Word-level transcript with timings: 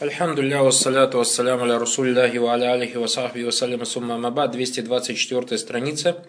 Альхамдулилля, 0.00 0.60
вассаляту 0.62 1.18
вассаляму 1.18 1.64
аля 1.64 1.78
расулиллахи 1.78 2.38
ва 2.38 2.54
аля 2.54 2.72
алихи 2.72 2.96
ва 2.96 3.06
сахби 3.06 3.44
ва 3.44 3.52
салям 3.52 3.86
сумма 3.86 4.18
маба, 4.18 4.48
224 4.48 5.56
страница. 5.56 6.26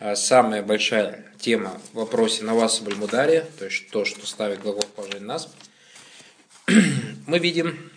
А, 0.00 0.16
самая 0.16 0.62
большая 0.62 1.26
тема 1.38 1.78
в 1.92 1.96
вопросе 1.96 2.44
наваса 2.44 2.82
бальмудария, 2.82 3.44
то 3.58 3.66
есть 3.66 3.90
то, 3.90 4.06
что 4.06 4.26
ставит 4.26 4.62
глагол 4.62 4.84
положение 4.96 5.26
нас. 5.26 5.52
Мы 7.26 7.38
видим, 7.38 7.90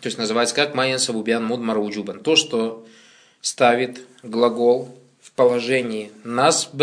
то 0.00 0.06
есть 0.06 0.16
называется 0.16 0.54
как 0.54 0.74
майян 0.74 0.98
сабубян 0.98 1.44
муд 1.44 1.60
маруджубан, 1.60 2.20
то, 2.20 2.36
что 2.36 2.86
ставит 3.42 4.00
глагол 4.22 4.98
в 5.20 5.32
положении 5.32 6.10
насб, 6.24 6.82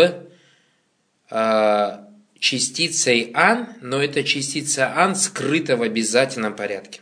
а, 1.28 2.07
частицей 2.38 3.30
ан, 3.34 3.68
но 3.80 4.02
эта 4.02 4.22
частица 4.22 4.92
ан 4.96 5.16
скрыта 5.16 5.76
в 5.76 5.82
обязательном 5.82 6.54
порядке. 6.54 7.00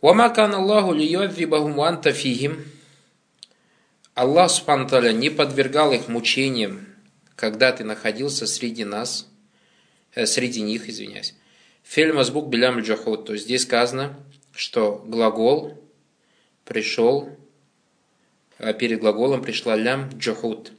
Вамакан 0.00 0.54
Аллаху 0.54 0.94
лiyadhibahum 0.94 1.80
анта 1.82 2.12
фихим. 2.12 2.64
Аллах 4.14 4.50
Субхану 4.50 5.10
не 5.12 5.30
подвергал 5.30 5.92
их 5.92 6.08
мучениям, 6.08 6.86
когда 7.36 7.72
ты 7.72 7.84
находился 7.84 8.46
среди 8.46 8.84
нас, 8.84 9.28
э, 10.14 10.26
среди 10.26 10.62
них, 10.62 10.88
извиняюсь. 10.88 11.34
Фильм 11.82 12.18
Азбук 12.18 12.48
Билям 12.48 12.80
Джахуд. 12.80 13.26
То 13.26 13.34
есть 13.34 13.44
здесь 13.44 13.62
сказано, 13.62 14.16
что 14.54 15.04
глагол 15.06 15.82
пришел, 16.64 17.36
э, 18.58 18.74
перед 18.74 19.00
глаголом 19.00 19.42
пришла 19.42 19.76
лям 19.76 20.08
джахуд. 20.16 20.72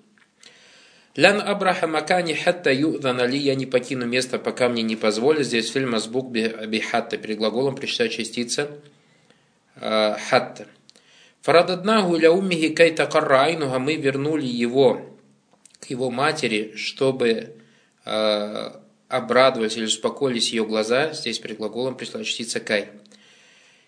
Лян 1.15 1.41
Абраха 1.41 1.88
Макани 1.88 2.33
Хатта 2.33 2.71
Юдана 2.71 3.25
ли 3.25 3.38
я 3.38 3.55
не 3.55 3.65
покину 3.65 4.05
место, 4.05 4.39
пока 4.39 4.70
мне 4.70 4.81
не 4.81 4.95
позволят. 4.95 5.45
Здесь 5.45 5.70
фильм 5.70 5.93
Азбук 5.93 6.31
Бихатта. 6.31 7.17
Перед 7.17 7.37
глаголом 7.37 7.75
пришла 7.75 8.07
частица 8.07 8.70
э, 9.75 10.15
Хатта. 10.29 10.68
Фарададнаху 11.41 12.15
ля 12.15 12.31
уммихи 12.31 12.70
кайта 12.70 13.07
каррайнуха. 13.07 13.77
Мы 13.79 13.95
вернули 13.95 14.45
его 14.45 15.01
к 15.81 15.90
его 15.90 16.09
матери, 16.12 16.73
чтобы 16.77 17.57
э, 18.05 18.71
обрадовать 19.09 19.75
или 19.75 19.85
успокоились 19.85 20.53
ее 20.53 20.65
глаза. 20.65 21.12
Здесь 21.12 21.40
перед 21.40 21.57
глаголом 21.57 21.98
пришла 21.98 22.23
частица 22.23 22.62
кай. 22.62 22.90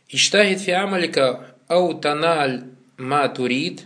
Иштахид 0.09 0.59
фиамалика 0.59 1.55
аутаналь 1.69 2.65
ма 2.97 3.29
турид. 3.29 3.83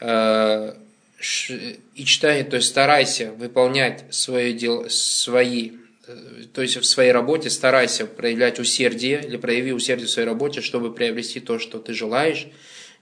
Э, 0.00 0.74
и 1.18 2.04
читает, 2.04 2.50
то 2.50 2.56
есть 2.56 2.68
старайся 2.68 3.32
выполнять 3.32 4.04
свое 4.10 4.52
дело, 4.52 4.88
свои, 4.88 5.72
э, 6.06 6.44
то 6.52 6.60
есть 6.60 6.76
в 6.76 6.84
своей 6.84 7.10
работе 7.10 7.48
старайся 7.48 8.06
проявлять 8.06 8.58
усердие 8.58 9.22
или 9.24 9.36
прояви 9.36 9.72
усердие 9.72 10.06
в 10.06 10.10
своей 10.10 10.28
работе, 10.28 10.60
чтобы 10.60 10.92
приобрести 10.92 11.40
то, 11.40 11.58
что 11.58 11.78
ты 11.78 11.94
желаешь. 11.94 12.48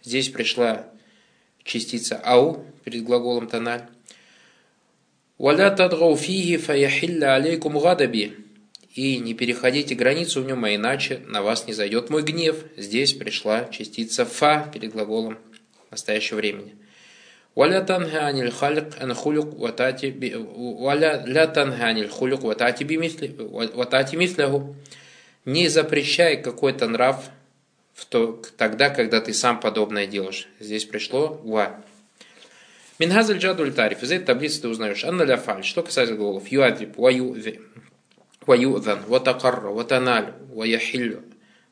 Здесь 0.02 0.28
пришла 0.28 0.86
частица 1.64 2.20
ау 2.22 2.64
перед 2.84 3.02
глаголом 3.02 3.48
тональ. 3.48 3.82
«Валя 5.36 5.70
тадгау 5.70 6.16
фиги 6.16 6.56
фаяхилля 6.56 7.34
алейкум 7.34 7.78
гадаби» 7.78 8.44
и 8.94 9.18
не 9.18 9.34
переходите 9.34 9.96
границу 9.96 10.40
в 10.40 10.46
нем, 10.46 10.64
а 10.64 10.72
иначе 10.72 11.20
на 11.26 11.42
вас 11.42 11.66
не 11.66 11.72
зайдет 11.72 12.10
мой 12.10 12.22
гнев. 12.22 12.64
Здесь 12.76 13.12
пришла 13.12 13.64
частица 13.64 14.24
фа 14.24 14.70
перед 14.72 14.92
глаголом 14.92 15.36
настоящего 15.90 16.36
времени. 16.36 16.76
ولا 17.55 17.79
تنهى 17.79 18.19
عن 18.19 18.37
الخلق 18.39 18.87
عن 19.01 19.13
خلق 19.13 19.53
وتأتي 19.57 20.35
ولا 20.79 21.25
لا 21.25 21.45
تنهى 21.45 21.83
عن 21.83 21.97
الخلق 21.97 22.45
وتأتي 22.45 22.83
بمثله 22.83 23.31
وتأتي 23.75 24.17
مثله 24.17 24.75
не 25.45 25.67
запрещай 25.67 26.37
какой-то 26.37 26.87
нрав 26.87 27.29
в 27.93 28.05
то, 28.05 28.41
тогда, 28.57 28.89
когда 28.89 29.19
ты 29.19 29.33
сам 29.33 29.59
подобное 29.59 30.07
делаешь. 30.07 30.47
Здесь 30.59 30.85
пришло 30.85 31.41
ва. 31.43 31.83
Минхазаль 32.97 33.39
джадуль 33.39 33.73
тариф. 33.73 34.03
Из 34.03 34.11
этой 34.11 34.25
таблицы 34.25 34.61
ты 34.61 34.67
узнаешь. 34.69 35.03
Анна 35.03 35.23
ля 35.23 35.37
фаль. 35.37 35.63
Что 35.63 35.83
касается 35.83 36.15
глаголов. 36.15 36.47
Юадвиб, 36.47 36.97
ваюдви, 36.97 37.61
ваюдан, 38.45 38.99
ватакарра, 39.07 39.69
ватаналь, 39.69 40.33
ваяхиллю, 40.53 41.23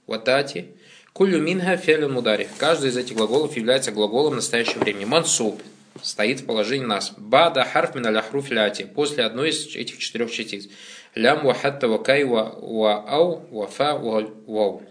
ватати. 0.05 0.67
Кулю 1.13 1.41
минха 1.41 1.77
фелю 1.77 2.09
мударих. 2.09 2.49
Каждый 2.57 2.89
из 2.89 2.97
этих 2.97 3.15
глаголов 3.15 3.55
является 3.55 3.91
глаголом 3.91 4.33
в 4.33 4.35
настоящее 4.35 4.79
время. 4.79 5.07
Мансуб 5.07 5.61
стоит 6.02 6.40
в 6.40 6.46
положении 6.46 6.86
нас. 6.86 7.12
Бада 7.16 7.64
харф 7.64 7.94
мин 7.94 8.06
аляхруф 8.06 8.50
ляти. 8.50 8.84
После 8.84 9.24
одной 9.24 9.50
из 9.50 9.74
этих 9.74 9.98
четырех 9.98 10.30
частиц. 10.30 10.68
Лям 11.14 11.44
ва 11.44 11.54
хатта 11.54 11.88
ва 11.88 11.98
кай 11.98 12.22
ау 12.22 13.46
ва 13.50 13.66
фа 13.66 13.96
ва 13.96 14.30
вау. 14.46 14.82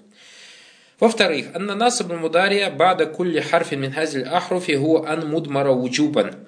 Во-вторых, 0.99 1.47
анна 1.55 1.73
насаб 1.73 2.11
мудария 2.11 2.69
бада 2.69 3.07
кулли 3.07 3.39
харфин 3.39 3.81
мин 3.81 3.91
хазиль 3.91 4.23
ахруфи 4.23 4.73
гу 4.73 5.03
ан 5.03 5.27
мудмара 5.27 5.71
уджубан. 5.71 6.47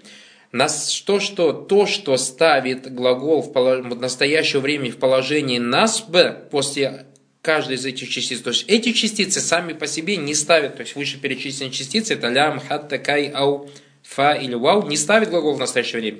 Нас, 0.51 1.01
то, 1.01 1.19
что, 1.19 1.51
то, 1.51 1.87
что 1.87 2.15
ставит 2.17 2.93
глагол 2.93 3.41
в, 3.41 3.51
в 3.51 3.99
настоящее 3.99 4.61
время 4.61 4.91
в 4.91 4.97
положении 4.97 5.57
насб 5.57 6.15
после 6.51 7.07
каждой 7.41 7.75
из 7.75 7.85
этих 7.85 8.09
частиц. 8.09 8.39
То 8.39 8.51
есть 8.51 8.65
эти 8.67 8.93
частицы 8.93 9.41
сами 9.41 9.73
по 9.73 9.85
себе 9.85 10.17
не 10.17 10.33
ставят, 10.33 10.75
то 10.75 10.81
есть 10.81 10.95
выше 10.95 11.19
перечисленные 11.19 11.71
частицы, 11.71 12.13
это 12.13 12.29
лям, 12.29 12.59
хатта, 12.59 12.97
кай, 12.97 13.31
ау, 13.33 13.69
фа 14.03 14.33
или 14.33 14.53
вау, 14.53 14.87
не 14.87 14.97
ставит 14.97 15.29
глагол 15.29 15.55
в 15.55 15.59
настоящее 15.59 16.01
время. 16.01 16.19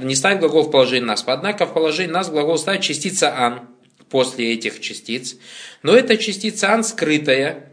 Не 0.00 0.14
ставит 0.14 0.40
глагол 0.40 0.62
в 0.62 0.70
положении 0.70 1.06
нас. 1.06 1.22
Однако 1.26 1.66
в 1.66 1.72
положении 1.74 2.10
нас 2.10 2.30
глагол 2.30 2.58
ставит 2.58 2.80
частица 2.82 3.36
ан 3.36 3.68
после 4.10 4.52
этих 4.52 4.80
частиц. 4.80 5.36
Но 5.82 5.94
эта 5.94 6.16
частица 6.16 6.72
ан 6.72 6.84
скрытая. 6.84 7.68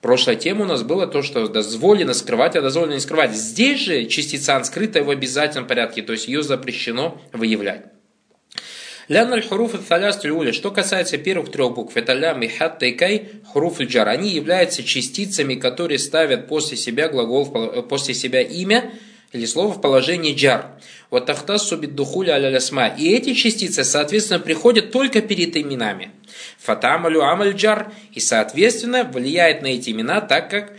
Прошлая 0.00 0.36
тема 0.36 0.64
у 0.64 0.68
нас 0.68 0.82
была 0.82 1.06
то, 1.06 1.22
что 1.22 1.48
дозволено 1.48 2.12
скрывать, 2.12 2.56
а 2.56 2.60
дозволено 2.60 2.94
не 2.94 3.00
скрывать. 3.00 3.32
Здесь 3.34 3.80
же 3.80 4.04
частица 4.04 4.54
ан 4.54 4.64
скрытая 4.64 5.02
в 5.02 5.10
обязательном 5.10 5.66
порядке, 5.66 6.02
то 6.02 6.12
есть 6.12 6.28
ее 6.28 6.42
запрещено 6.42 7.20
выявлять. 7.32 7.93
Лян 9.08 9.32
аль 9.32 9.46
хуруф 9.46 9.72
фаляс 9.86 10.20
Что 10.52 10.70
касается 10.70 11.18
первых 11.18 11.50
трех 11.50 11.74
букв, 11.74 11.96
это 11.96 12.14
лям 12.14 12.42
и 12.42 12.48
хат 12.48 12.78
тайкай 12.78 13.28
хуруф 13.44 13.80
джар. 13.80 14.08
Они 14.08 14.30
являются 14.30 14.82
частицами, 14.82 15.56
которые 15.56 15.98
ставят 15.98 16.48
после 16.48 16.76
себя 16.76 17.08
глагол, 17.08 17.82
после 17.82 18.14
себя 18.14 18.40
имя 18.40 18.92
или 19.32 19.44
слово 19.46 19.74
в 19.74 19.80
положении 19.80 20.34
джар. 20.34 20.70
Вот 21.10 21.26
тахтас 21.26 21.68
субит 21.68 21.94
духуля 21.94 22.34
аля 22.34 22.58
И 22.96 23.12
эти 23.12 23.34
частицы, 23.34 23.84
соответственно, 23.84 24.40
приходят 24.40 24.90
только 24.90 25.20
перед 25.20 25.56
именами. 25.56 26.12
Фатамалю 26.58 27.22
амаль 27.22 27.52
джар. 27.52 27.92
И, 28.12 28.20
соответственно, 28.20 29.04
влияет 29.04 29.60
на 29.60 29.66
эти 29.66 29.90
имена 29.90 30.20
так, 30.20 30.50
как 30.50 30.72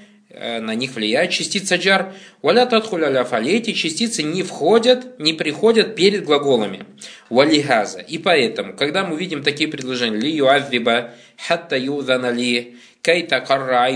на 0.61 0.75
них 0.75 0.95
влияет 0.95 1.31
частица 1.31 1.75
джар. 1.75 2.13
Валя 2.41 2.65
татхуля 2.65 3.23
фали. 3.23 3.51
Эти 3.51 3.73
частицы 3.73 4.23
не 4.23 4.43
входят, 4.43 5.19
не 5.19 5.33
приходят 5.33 5.95
перед 5.95 6.25
глаголами. 6.25 6.85
Валихаза. 7.29 7.99
И 7.99 8.17
поэтому, 8.17 8.73
когда 8.73 9.05
мы 9.05 9.17
видим 9.17 9.43
такие 9.43 9.69
предложения, 9.69 10.17
ли 10.17 10.31
юазриба, 10.31 11.11
хатта 11.37 11.77
юзана 11.77 12.31
ли, 12.31 12.77
кайта 13.01 13.39
карра 13.39 13.87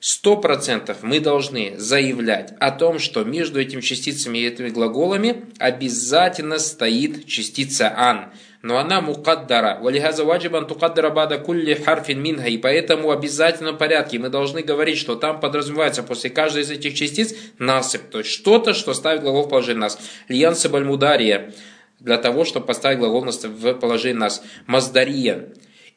сто 0.00 0.36
процентов 0.36 0.98
мы 1.02 1.20
должны 1.20 1.78
заявлять 1.78 2.52
о 2.60 2.70
том, 2.70 2.98
что 2.98 3.24
между 3.24 3.60
этими 3.60 3.80
частицами 3.80 4.38
и 4.38 4.46
этими 4.46 4.68
глаголами 4.68 5.46
обязательно 5.58 6.58
стоит 6.58 7.26
частица 7.26 7.92
ан 7.96 8.32
но 8.66 8.78
она 8.78 9.00
мукаддара. 9.00 9.78
Валихаза 9.80 10.24
ваджибан 10.24 10.66
тукаддара 10.66 11.10
бада 11.10 11.38
кулли 11.38 11.74
харфин 11.74 12.20
минха. 12.20 12.48
И 12.48 12.58
поэтому 12.58 13.08
в 13.08 13.10
обязательном 13.12 13.78
порядке 13.78 14.18
мы 14.18 14.28
должны 14.28 14.62
говорить, 14.62 14.98
что 14.98 15.14
там 15.14 15.38
подразумевается 15.38 16.02
после 16.02 16.30
каждой 16.30 16.62
из 16.62 16.70
этих 16.72 16.94
частиц 16.94 17.32
насыпь. 17.58 18.10
То 18.10 18.18
есть 18.18 18.30
что-то, 18.30 18.74
что 18.74 18.92
ставит 18.92 19.22
глагол 19.22 19.44
в 19.44 19.48
положение 19.48 19.82
нас. 19.82 19.98
Льянса 20.28 20.68
бальмудария. 20.68 21.54
Для 22.00 22.18
того, 22.18 22.44
чтобы 22.44 22.66
поставить 22.66 22.98
глагол 22.98 23.24
в 23.24 23.74
положение 23.74 24.18
нас. 24.18 24.42
Маздария. 24.66 25.50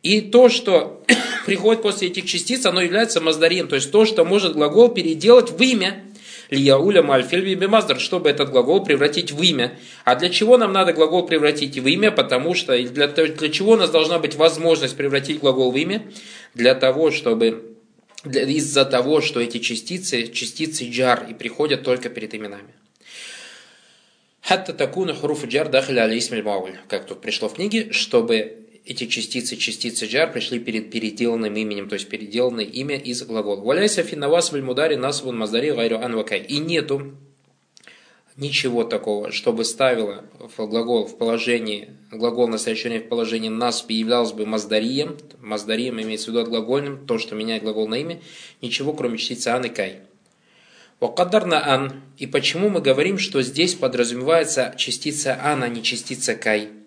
И 0.04 0.22
то, 0.22 0.48
что 0.48 1.04
приходит 1.48 1.82
после 1.82 2.10
этих 2.10 2.26
частиц, 2.26 2.68
оно 2.68 2.82
является 2.82 3.20
маздарием. 3.20 3.68
То 3.68 3.78
есть 3.78 3.92
то, 3.92 4.06
что 4.06 4.26
может 4.26 4.54
глагол 4.54 4.90
переделать 4.90 5.50
в 5.50 5.60
имя. 5.60 6.04
Лияуля 6.50 7.04
мальфильби 7.04 7.54
бимаздр, 7.54 8.00
чтобы 8.00 8.30
этот 8.30 8.50
глагол 8.50 8.84
превратить 8.84 9.32
в 9.32 9.42
имя. 9.42 9.78
А 10.04 10.16
для 10.16 10.30
чего 10.30 10.58
нам 10.58 10.74
надо 10.74 10.94
глагол 10.94 11.26
превратить 11.26 11.78
в 11.78 11.88
имя? 11.88 12.12
Потому 12.12 12.56
что 12.56 12.78
для, 12.82 13.08
для 13.08 13.50
чего 13.50 13.74
у 13.74 13.76
нас 13.76 13.92
должна 13.92 14.18
быть 14.18 14.36
возможность 14.36 14.98
превратить 14.98 15.40
глагол 15.40 15.72
в 15.72 15.78
имя? 15.78 16.12
Для 16.56 16.74
того, 16.74 17.12
чтобы 17.12 17.76
из-за 18.26 18.86
того, 18.86 19.22
что 19.22 19.40
эти 19.40 19.60
частицы, 19.60 20.28
частицы 20.28 20.90
джар, 20.90 21.28
и 21.30 21.34
приходят 21.34 21.84
только 21.84 22.10
перед 22.10 22.34
именами. 22.34 22.74
Хатта 24.42 24.74
такуна 24.74 25.14
хуруф 25.14 25.46
джар 25.46 25.70
дахля 25.70 26.04
алисмиль. 26.04 26.44
Как 26.88 27.06
тут 27.06 27.22
пришло 27.22 27.50
в 27.50 27.54
книге, 27.54 27.92
чтобы 27.92 28.69
эти 28.90 29.06
частицы, 29.06 29.56
частицы 29.56 30.08
джар 30.08 30.32
пришли 30.32 30.58
перед 30.58 30.90
переделанным 30.90 31.56
именем, 31.56 31.88
то 31.88 31.94
есть 31.94 32.10
переделанное 32.10 32.66
имя 32.66 32.98
из 32.98 33.22
глагола. 33.22 33.62
Валяйся 33.62 34.02
финавас 34.02 34.52
вальмудари 34.52 34.96
насвун 34.96 35.38
маздари 35.38 35.72
гайру 35.72 36.00
анвакай. 36.00 36.40
И 36.40 36.58
нету 36.58 37.14
ничего 38.36 38.84
такого, 38.84 39.32
чтобы 39.32 39.64
ставило 39.64 40.26
в 40.40 40.66
глагол 40.66 41.06
в 41.06 41.20
положении, 41.20 41.90
глагол 42.12 42.48
время 42.48 43.00
в 43.00 43.08
положении 43.08 43.50
нас 43.50 43.86
являлся 43.88 44.34
бы 44.34 44.48
маздарием, 44.48 45.18
маздарием 45.40 46.02
имеется 46.02 46.28
в 46.28 46.30
виду 46.30 46.40
от 46.40 46.50
глагольным, 46.50 47.06
то, 47.06 47.20
что 47.20 47.36
меняет 47.36 47.62
глагол 47.62 47.88
на 47.88 47.96
имя, 47.96 48.20
ничего 48.60 48.94
кроме 48.94 49.20
частицы 49.20 49.50
ан 49.50 49.66
и 49.66 49.70
кай. 49.70 50.00
Вакадарна 51.00 51.64
ан. 51.64 52.02
И 52.18 52.26
почему 52.26 52.70
мы 52.70 52.82
говорим, 52.82 53.20
что 53.20 53.44
здесь 53.44 53.76
подразумевается 53.76 54.74
частица 54.78 55.40
ан, 55.40 55.62
а 55.62 55.70
не 55.70 55.84
частица 55.84 56.34
кай? 56.34 56.79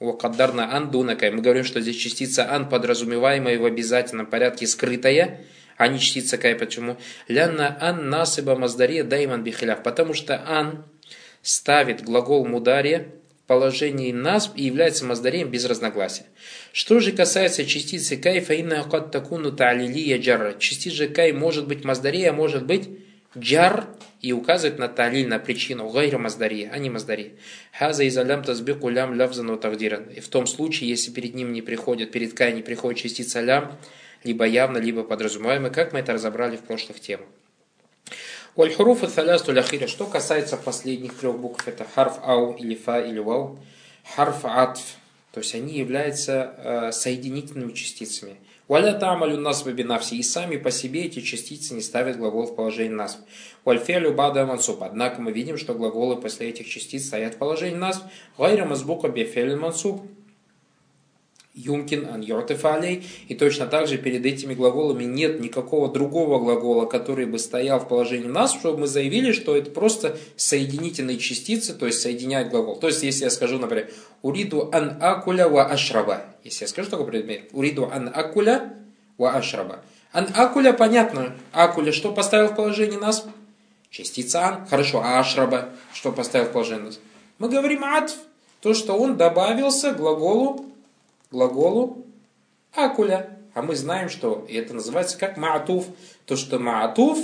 Вакадарна 0.00 0.74
ан 0.76 0.90
дуна 0.90 1.16
кай. 1.16 1.30
Мы 1.30 1.42
говорим, 1.42 1.64
что 1.64 1.80
здесь 1.80 1.96
частица 1.96 2.52
ан, 2.52 2.68
подразумеваемая 2.68 3.58
в 3.58 3.64
обязательном 3.64 4.26
порядке, 4.26 4.66
скрытая, 4.66 5.44
а 5.76 5.88
не 5.88 5.98
частица 5.98 6.38
кай. 6.38 6.54
Почему? 6.54 6.96
Лянна 7.26 7.76
ан 7.80 8.08
насыба 8.08 8.54
маздария 8.54 9.02
дайман 9.02 9.42
бихиляв. 9.42 9.82
Потому 9.82 10.14
что 10.14 10.42
ан 10.46 10.84
ставит 11.42 12.02
глагол 12.02 12.46
мудария 12.46 13.08
в 13.44 13.48
положении 13.48 14.12
нас 14.12 14.52
и 14.54 14.64
является 14.64 15.04
маздарием 15.04 15.50
без 15.50 15.64
разногласия. 15.64 16.26
Что 16.72 17.00
же 17.00 17.12
касается 17.12 17.64
частицы 17.64 18.16
кай, 18.16 18.40
фаинна 18.40 18.80
акад 18.80 19.10
такуну 19.10 19.50
та'лилия 19.50 20.18
джарра. 20.18 20.54
Частица 20.58 21.08
кай 21.08 21.32
может 21.32 21.66
быть 21.66 21.84
маздария, 21.84 22.30
а 22.30 22.32
может 22.34 22.66
быть 22.66 22.88
джар 23.36 23.88
и 24.20 24.32
указывает 24.32 24.78
на 24.78 24.88
талиль, 24.88 25.28
на 25.28 25.38
причину, 25.38 25.88
гайра 25.88 26.18
маздари, 26.18 26.68
а 26.72 26.78
не 26.78 26.90
маздари. 26.90 27.34
Хаза 27.72 28.04
из 28.04 28.18
алям 28.18 28.42
тазбику 28.42 28.88
лям 28.88 29.14
лявзану 29.14 29.56
тавдиран. 29.56 30.04
И 30.10 30.20
в 30.20 30.28
том 30.28 30.46
случае, 30.46 30.90
если 30.90 31.10
перед 31.10 31.34
ним 31.34 31.52
не 31.52 31.62
приходит, 31.62 32.10
перед 32.10 32.34
кай 32.34 32.52
не 32.52 32.62
приходит 32.62 33.00
частица 33.00 33.40
лям, 33.40 33.78
либо 34.24 34.44
явно, 34.44 34.78
либо 34.78 35.04
подразумеваемо, 35.04 35.70
как 35.70 35.92
мы 35.92 36.00
это 36.00 36.12
разобрали 36.12 36.56
в 36.56 36.62
прошлых 36.62 36.98
темах. 37.00 37.26
Вальхуруф 38.56 39.04
и 39.04 39.20
ляхира. 39.52 39.86
Что 39.86 40.06
касается 40.06 40.56
последних 40.56 41.14
трех 41.14 41.38
букв, 41.38 41.68
это 41.68 41.84
харф 41.84 42.18
ау 42.24 42.56
или 42.56 42.74
фа 42.74 43.00
или 43.00 43.20
вау. 43.20 43.56
Харф 44.16 44.44
атф. 44.44 44.82
То 45.32 45.40
есть 45.40 45.54
они 45.54 45.78
являются 45.78 46.54
э, 46.56 46.92
соединительными 46.92 47.72
частицами. 47.72 48.36
Валя 48.68 48.92
тамалю 48.92 49.38
нас 49.38 49.62
бинавси. 49.64 50.14
И 50.14 50.22
сами 50.22 50.58
по 50.58 50.70
себе 50.70 51.04
эти 51.06 51.20
частицы 51.20 51.74
не 51.74 51.80
ставят 51.80 52.18
глагол 52.18 52.46
в 52.46 52.54
положении 52.54 52.94
нас. 52.94 53.18
Вальфелю 53.64 54.12
бада 54.12 54.44
мансуб. 54.44 54.82
Однако 54.82 55.22
мы 55.22 55.32
видим, 55.32 55.56
что 55.56 55.74
глаголы 55.74 56.16
после 56.16 56.50
этих 56.50 56.68
частиц 56.68 57.06
стоят 57.06 57.34
в 57.34 57.38
положении 57.38 57.76
нас. 57.76 58.04
Гайра 58.36 58.66
мазбука 58.66 59.08
бефель 59.08 59.56
мансуб 59.56 60.02
юмкин 61.64 62.06
ан 62.06 62.24
алей. 62.62 63.06
И 63.28 63.34
точно 63.34 63.66
так 63.66 63.88
же 63.88 63.98
перед 63.98 64.24
этими 64.24 64.54
глаголами 64.54 65.04
нет 65.04 65.40
никакого 65.40 65.92
другого 65.92 66.38
глагола, 66.38 66.86
который 66.86 67.26
бы 67.26 67.38
стоял 67.38 67.80
в 67.80 67.88
положении 67.88 68.28
нас, 68.28 68.54
чтобы 68.54 68.80
мы 68.80 68.86
заявили, 68.86 69.32
что 69.32 69.56
это 69.56 69.70
просто 69.70 70.16
соединительные 70.36 71.18
частицы, 71.18 71.74
то 71.74 71.86
есть 71.86 72.00
соединять 72.00 72.50
глагол. 72.50 72.76
То 72.76 72.86
есть, 72.86 73.02
если 73.02 73.24
я 73.24 73.30
скажу, 73.30 73.58
например, 73.58 73.90
уриду 74.22 74.70
ан 74.72 74.96
акуля 75.00 75.48
ва 75.48 75.66
ашраба. 75.66 76.24
Если 76.44 76.64
я 76.64 76.68
скажу 76.68 76.90
такой 76.90 77.06
предмет, 77.06 77.48
уриду 77.52 77.90
ан 77.92 78.10
акуля 78.14 78.74
ва 79.16 79.32
ашраба. 79.32 79.80
Ан 80.12 80.28
акуля, 80.34 80.72
понятно. 80.72 81.34
Акуля, 81.52 81.92
что 81.92 82.12
поставил 82.12 82.48
в 82.48 82.56
положение 82.56 82.98
нас? 82.98 83.26
Частица 83.90 84.46
ан. 84.46 84.66
Хорошо, 84.66 85.02
а 85.02 85.18
ашраба, 85.18 85.70
что 85.92 86.12
поставил 86.12 86.46
в 86.46 86.52
положение 86.52 86.86
нас? 86.86 87.00
Мы 87.38 87.48
говорим 87.48 87.84
атф, 87.84 88.14
то, 88.60 88.74
что 88.74 88.94
он 88.94 89.16
добавился 89.16 89.92
к 89.92 89.96
глаголу 89.96 90.67
глаголу 91.30 92.06
акуля. 92.72 93.38
А 93.54 93.62
мы 93.62 93.74
знаем, 93.74 94.08
что 94.08 94.46
это 94.48 94.74
называется 94.74 95.18
как 95.18 95.36
маатуф. 95.36 95.86
То, 96.26 96.36
что 96.36 96.58
маатуф 96.58 97.18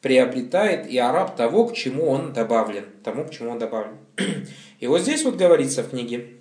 приобретает 0.00 0.88
и 0.88 0.96
араб 0.98 1.36
того, 1.36 1.66
к 1.66 1.74
чему 1.74 2.08
он 2.08 2.32
добавлен. 2.32 2.86
Тому, 3.02 3.24
к 3.24 3.30
чему 3.30 3.50
он 3.50 3.58
добавлен. 3.58 3.96
И 4.80 4.86
вот 4.86 5.00
здесь 5.02 5.24
вот 5.24 5.36
говорится 5.36 5.82
в 5.82 5.90
книге. 5.90 6.36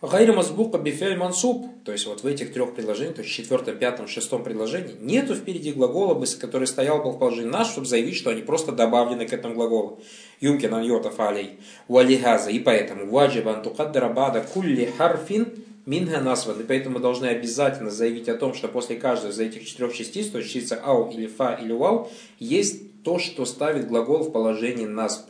Гайр 0.00 0.32
мазбука 0.32 0.78
бифель 0.78 1.16
мансуб, 1.16 1.66
то 1.84 1.90
есть 1.90 2.06
вот 2.06 2.22
в 2.22 2.26
этих 2.26 2.52
трех 2.52 2.72
предложениях, 2.72 3.16
то 3.16 3.22
есть 3.22 3.34
в 3.34 3.36
четвертом, 3.36 3.76
пятом, 3.78 4.06
шестом 4.06 4.44
предложении, 4.44 4.94
нету 5.00 5.34
впереди 5.34 5.72
глагола, 5.72 6.24
который 6.40 6.68
стоял 6.68 7.02
бы 7.02 7.10
в 7.10 7.18
положении 7.18 7.50
наш, 7.50 7.70
чтобы 7.70 7.88
заявить, 7.88 8.14
что 8.14 8.30
они 8.30 8.42
просто 8.42 8.70
добавлены 8.70 9.26
к 9.26 9.32
этому 9.32 9.56
глаголу. 9.56 10.00
Юмкин 10.38 10.72
ан 10.72 10.84
йотаф 10.84 11.18
алей, 11.18 11.58
и 11.88 12.58
поэтому 12.60 13.10
ваджибан 13.10 13.60
тукаддара 13.62 14.08
бада 14.08 14.40
кулли 14.40 14.84
харфин 14.96 15.52
Минга 15.88 16.20
насван. 16.20 16.60
И 16.60 16.64
поэтому 16.64 16.96
мы 16.96 17.00
должны 17.00 17.26
обязательно 17.26 17.90
заявить 17.90 18.28
о 18.28 18.34
том, 18.34 18.52
что 18.52 18.68
после 18.68 18.96
каждой 18.96 19.30
из 19.30 19.40
этих 19.40 19.66
четырех 19.66 19.94
частиц, 19.94 20.28
то 20.28 20.36
есть 20.36 20.52
частица 20.52 20.78
ау 20.84 21.10
или 21.10 21.26
фа 21.26 21.54
или 21.54 21.72
вау, 21.72 22.10
есть 22.38 23.02
то, 23.02 23.18
что 23.18 23.46
ставит 23.46 23.88
глагол 23.88 24.24
в 24.24 24.30
положении 24.30 24.84
насб. 24.84 25.22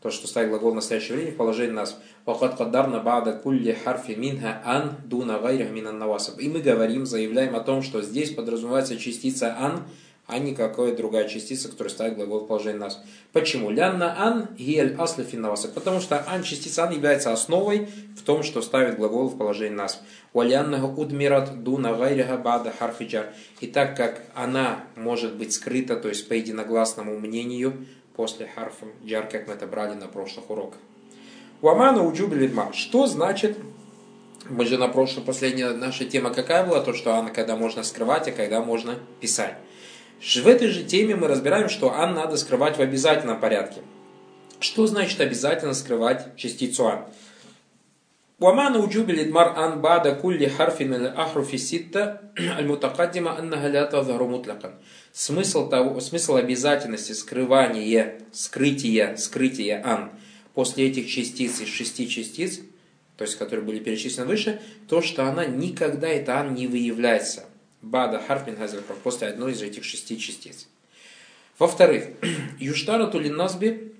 То, 0.00 0.12
что 0.12 0.28
ставит 0.28 0.50
глагол 0.50 0.70
в 0.70 0.74
настоящее 0.76 1.16
время 1.16 1.32
в 1.32 1.36
положении 1.36 1.72
насб. 1.72 1.96
Вахат 2.24 2.56
каддарна 2.56 3.00
бада 3.00 3.32
кулли 3.32 3.72
харфи 3.72 4.12
минха 4.12 4.62
ан 4.64 4.92
дуна 5.06 5.40
гайрах 5.40 5.72
минан 5.72 5.98
навасаб. 5.98 6.38
И 6.38 6.48
мы 6.48 6.60
говорим, 6.60 7.04
заявляем 7.04 7.56
о 7.56 7.60
том, 7.60 7.82
что 7.82 8.00
здесь 8.00 8.30
подразумевается 8.30 8.96
частица 8.96 9.56
ан, 9.58 9.82
а 10.26 10.38
не 10.38 10.54
какая 10.54 10.96
другая 10.96 11.28
частица, 11.28 11.68
которая 11.68 11.92
ставит 11.92 12.16
глагол 12.16 12.40
в 12.40 12.46
положении 12.46 12.78
нас. 12.78 13.02
Почему? 13.32 13.70
Лянна 13.70 14.14
ан 14.18 14.48
гиэль 14.56 14.94
аслы 14.98 15.24
финнаваса. 15.24 15.68
Потому 15.68 16.00
что 16.00 16.24
ан, 16.26 16.42
частица 16.42 16.84
ан, 16.84 16.92
является 16.92 17.32
основой 17.32 17.88
в 18.16 18.22
том, 18.22 18.42
что 18.42 18.62
ставит 18.62 18.96
глагол 18.96 19.28
в 19.28 19.36
положении 19.36 19.74
нас. 19.74 20.02
Валяннага 20.32 20.86
удмират 20.86 21.62
дуна 21.62 21.92
гайрига 21.92 22.38
бада 22.38 22.72
харфиджар. 22.78 23.34
И 23.60 23.66
так 23.66 23.96
как 23.96 24.22
она 24.34 24.84
может 24.96 25.34
быть 25.34 25.52
скрыта, 25.52 25.96
то 25.96 26.08
есть 26.08 26.26
по 26.26 26.32
единогласному 26.32 27.18
мнению, 27.18 27.86
после 28.16 28.46
харфа 28.46 28.86
джар, 29.04 29.28
как 29.28 29.46
мы 29.46 29.54
это 29.54 29.66
брали 29.66 29.94
на 29.94 30.08
прошлых 30.08 30.48
уроках. 30.48 30.78
Уамана 31.60 32.02
уджуби 32.02 32.50
Что 32.72 33.06
значит 33.06 33.58
мы 34.48 34.66
же 34.66 34.76
на 34.76 34.88
прошлой, 34.88 35.22
последняя 35.22 35.70
наша 35.70 36.04
тема 36.04 36.30
какая 36.30 36.66
была? 36.66 36.80
То, 36.80 36.92
что 36.92 37.14
Анна, 37.14 37.30
когда 37.30 37.56
можно 37.56 37.82
скрывать, 37.82 38.28
а 38.28 38.32
когда 38.32 38.62
можно 38.62 38.98
писать. 39.20 39.56
В 40.21 40.47
этой 40.47 40.67
же 40.67 40.83
теме 40.83 41.15
мы 41.15 41.27
разбираем, 41.27 41.69
что 41.69 41.93
ан 41.93 42.13
надо 42.13 42.35
скрывать 42.37 42.77
в 42.77 42.81
обязательном 42.81 43.39
порядке. 43.39 43.81
Что 44.59 44.85
значит 44.85 45.21
обязательно 45.21 45.73
скрывать 45.73 46.35
частицу 46.35 46.87
ан? 46.87 47.05
ومعنى 48.39 48.77
وجوب 48.77 49.09
الإدمار 49.09 49.65
أن 49.65 49.81
بعد 49.81 50.07
كل 50.07 50.49
حرف 50.49 50.81
من 50.81 50.93
الأحرف 50.93 51.53
الستة 51.53 52.17
المتقدمة 52.59 53.39
أنها 53.39 53.67
لا 53.67 53.83
تظهر 53.85 54.23
مطلقا. 54.27 54.79
Смысл, 55.11 55.67
того, 55.69 55.99
смысл 55.99 56.35
обязательности 56.35 57.11
скрывания, 57.11 58.19
скрытия, 58.31 59.17
скрытия 59.17 59.81
ан 59.83 60.11
после 60.53 60.87
этих 60.87 61.09
частиц 61.09 61.59
из 61.59 61.67
шести 61.67 62.07
частиц, 62.07 62.61
то 63.17 63.25
есть 63.25 63.37
которые 63.37 63.65
были 63.65 63.79
перечислены 63.79 64.27
выше, 64.27 64.61
то, 64.87 65.01
что 65.01 65.25
она 65.25 65.45
никогда, 65.45 66.07
это 66.07 66.39
ан 66.39 66.53
не 66.53 66.67
выявляется. 66.67 67.45
Бада 67.84 68.18
харф 68.18 68.46
хазерфа, 68.56 68.94
после 68.94 69.28
одной 69.28 69.52
из 69.52 69.60
этих 69.60 69.84
шести 69.84 70.18
частиц. 70.18 70.68
Во-вторых, 71.58 72.08
юштара 72.58 73.06
тулин 73.06 73.36
назби 73.36 73.92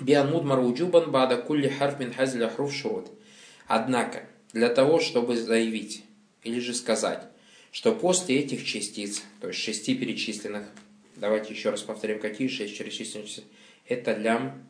бианмуд 0.00 0.44
маруджубан 0.44 1.10
бада 1.12 1.36
кулли 1.36 1.68
харф 1.68 2.00
мин 2.00 2.12
хазля 2.12 2.48
хруф. 2.48 2.74
Однако, 3.68 4.26
для 4.52 4.68
того, 4.68 4.98
чтобы 4.98 5.36
заявить 5.36 6.04
или 6.42 6.58
же 6.58 6.74
сказать, 6.74 7.22
что 7.70 7.94
после 7.94 8.40
этих 8.40 8.66
частиц, 8.66 9.22
то 9.40 9.48
есть 9.48 9.60
шести 9.60 9.94
перечисленных, 9.94 10.66
давайте 11.14 11.54
еще 11.54 11.70
раз 11.70 11.82
повторим, 11.82 12.18
какие 12.18 12.48
шесть 12.48 12.76
перечисленных 12.76 13.28
частиц, 13.28 13.44
это 13.86 14.14
лям, 14.14 14.66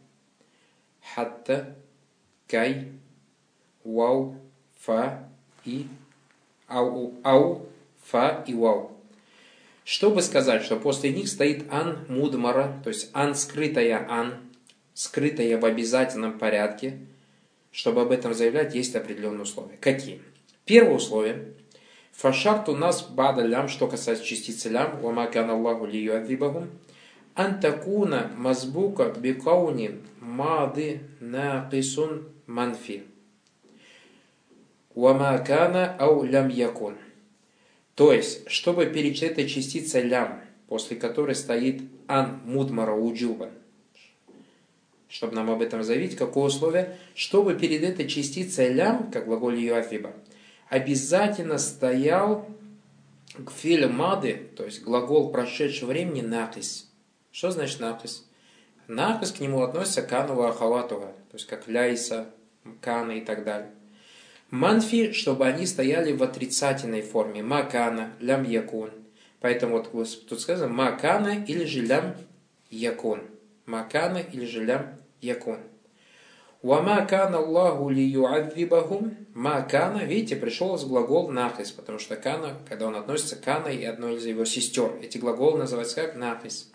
хатта, 1.14 1.74
кай, 2.48 2.92
вау, 3.82 4.38
фа 4.78 5.26
и 5.64 5.86
ау, 6.68 7.14
ау 7.24 7.71
фа 8.02 8.44
и 8.46 8.54
вау. 8.54 8.92
Чтобы 9.84 10.22
сказать, 10.22 10.62
что 10.62 10.76
после 10.76 11.12
них 11.12 11.28
стоит 11.28 11.64
ан 11.72 11.98
мудмара, 12.08 12.80
то 12.84 12.88
есть 12.88 13.10
ан 13.12 13.34
скрытая 13.34 14.06
ан, 14.08 14.34
скрытая 14.94 15.58
в 15.58 15.64
обязательном 15.64 16.38
порядке, 16.38 16.98
чтобы 17.72 18.02
об 18.02 18.12
этом 18.12 18.34
заявлять, 18.34 18.74
есть 18.74 18.94
определенные 18.94 19.42
условия. 19.42 19.76
Какие? 19.80 20.20
Первое 20.64 20.94
условие. 20.94 21.54
Фашарт 22.12 22.68
у 22.68 22.76
нас 22.76 23.02
бада 23.02 23.42
лям, 23.42 23.68
что 23.68 23.88
касается 23.88 24.24
частицы 24.24 24.68
лям, 24.68 25.00
вамакан 25.00 25.50
Аллаху 25.50 25.86
ли 25.86 26.00
юадзибахум, 26.04 26.70
антакуна 27.34 28.30
мазбука 28.36 29.12
бикауни 29.16 30.02
мады 30.20 31.00
нақисун 31.20 32.28
манфи. 32.46 33.04
Вамакана 34.94 35.96
ау 35.98 36.22
лям 36.22 36.48
якун. 36.48 36.96
То 37.94 38.12
есть, 38.12 38.48
чтобы 38.48 38.86
перед 38.86 39.22
этой 39.22 39.48
частицей 39.48 40.02
лям, 40.02 40.40
после 40.68 40.96
которой 40.96 41.34
стоит 41.34 41.82
ан 42.06 42.40
мудмара 42.44 42.94
уджуба, 42.94 43.50
чтобы 45.08 45.34
нам 45.34 45.50
об 45.50 45.60
этом 45.60 45.82
заявить, 45.82 46.16
какое 46.16 46.44
условие? 46.44 46.96
Чтобы 47.14 47.54
перед 47.54 47.82
этой 47.82 48.08
частицей 48.08 48.72
лям, 48.72 49.10
как 49.10 49.26
глагол 49.26 49.50
юафиба, 49.50 50.14
обязательно 50.70 51.58
стоял 51.58 52.48
гфиль 53.36 53.86
мады, 53.88 54.48
то 54.56 54.64
есть 54.64 54.82
глагол 54.82 55.30
прошедшего 55.30 55.90
времени 55.90 56.22
накис. 56.22 56.90
Что 57.30 57.50
значит 57.50 57.80
накис? 57.80 58.26
Накис 58.88 59.32
к 59.32 59.40
нему 59.40 59.62
относится 59.62 60.00
канува 60.00 60.48
ахаватува, 60.48 61.08
то 61.30 61.34
есть 61.34 61.46
как 61.46 61.68
ляйса, 61.68 62.30
кана 62.80 63.12
и 63.12 63.20
так 63.20 63.44
далее. 63.44 63.70
Манфи, 64.52 65.12
чтобы 65.12 65.46
они 65.46 65.64
стояли 65.64 66.12
в 66.12 66.22
отрицательной 66.22 67.00
форме. 67.00 67.42
Макана, 67.42 68.12
лям 68.20 68.44
якун. 68.44 68.90
Поэтому 69.40 69.78
вот 69.78 70.28
тут 70.28 70.40
сказано 70.42 70.70
макана 70.70 71.42
или 71.42 71.64
же 71.64 71.80
лям 71.80 72.14
якун. 72.68 73.22
Макана 73.64 74.18
или 74.18 74.44
же 74.44 74.62
лям 74.62 74.94
якун. 75.22 75.58
Вама 76.60 77.06
кана 77.06 77.38
Аллаху 77.38 77.88
ли 77.88 78.04
юадвибахум. 78.04 79.16
Ма 79.32 79.62
кана, 79.62 80.04
видите, 80.04 80.36
пришел 80.36 80.76
с 80.76 80.84
глагол 80.84 81.30
нахис, 81.30 81.70
потому 81.70 81.98
что 81.98 82.16
кана, 82.16 82.58
когда 82.68 82.88
он 82.88 82.96
относится 82.96 83.36
к 83.36 83.40
кана 83.40 83.68
и 83.68 83.82
одной 83.84 84.16
из 84.16 84.26
его 84.26 84.44
сестер, 84.44 84.98
эти 85.00 85.16
глаголы 85.16 85.60
называются 85.60 85.96
как 85.96 86.14
нахис. 86.14 86.70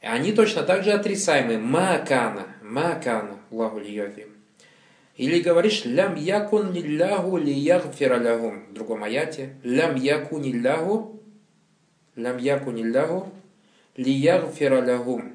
Они 0.00 0.32
точно 0.32 0.64
так 0.64 0.82
же 0.82 0.90
отрицаемые. 0.90 1.58
Ма 1.58 2.04
кана, 2.04 2.56
ма 2.60 3.00
кана 3.02 3.38
Аллаху 3.52 3.78
ли 3.78 3.94
юадвибахум. 3.94 4.37
Или 5.18 5.40
говоришь 5.40 5.84
лям 5.84 6.14
якун 6.14 6.72
лилляху 6.72 7.38
ли 7.38 7.52
ягфира 7.52 8.18
лягум. 8.18 8.66
В 8.70 8.72
другом 8.72 9.02
аяте. 9.02 9.56
Лям 9.64 9.96
якун 9.96 10.44
лилляху 10.44 11.20
лям 12.14 12.38
якун 12.38 12.76
лилляху 12.76 13.32
ли 13.96 14.12
ягфира 14.12 14.80
лягум. 14.80 15.34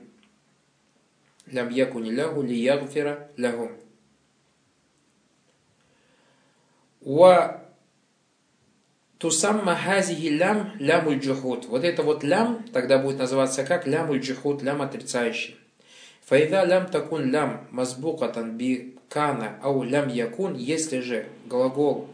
Лям 1.48 1.70
якун 1.70 2.06
лилляху 2.06 2.42
ли 2.42 2.56
ягфира 2.56 3.30
лягум. 3.36 3.74
Ва 7.02 7.66
тусамма 9.18 9.75
хазихи 9.75 10.30
лям 10.30 10.72
лямуль 10.80 11.20
джухуд. 11.20 11.66
Вот 11.66 11.84
это 11.84 12.04
вот 12.04 12.24
лям 12.24 12.63
тогда 12.72 13.00
будет 13.00 13.20
называться 13.20 13.66
как 13.66 13.86
лямуль 13.86 14.22
джухуд, 14.22 14.63
лям 14.63 14.82
отрицающий. 14.82 15.58
Файда 16.22 16.63
лям 16.63 16.90
такун 16.90 17.30
лям 17.30 17.68
мазбукатан 17.70 18.58
би 18.58 18.93
кана 19.13 19.60
ау 19.62 19.84
лям 19.84 20.10
якун, 20.10 20.55
если 20.55 21.00
же 21.00 21.27
глагол 21.46 22.08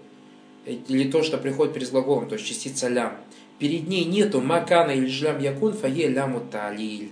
или 0.66 1.10
то, 1.10 1.24
что 1.24 1.38
приходит 1.38 1.74
перед 1.74 1.90
глаголом, 1.92 2.28
то 2.28 2.36
есть 2.36 2.46
частица 2.46 2.90
лям, 2.90 3.16
перед 3.58 3.88
ней 3.88 4.04
нету 4.04 4.42
макана 4.42 4.92
или 4.92 5.10
лям 5.10 5.40
якун, 5.40 5.72
фае 5.72 6.10
ляму 6.10 6.42
талиль. 6.42 7.12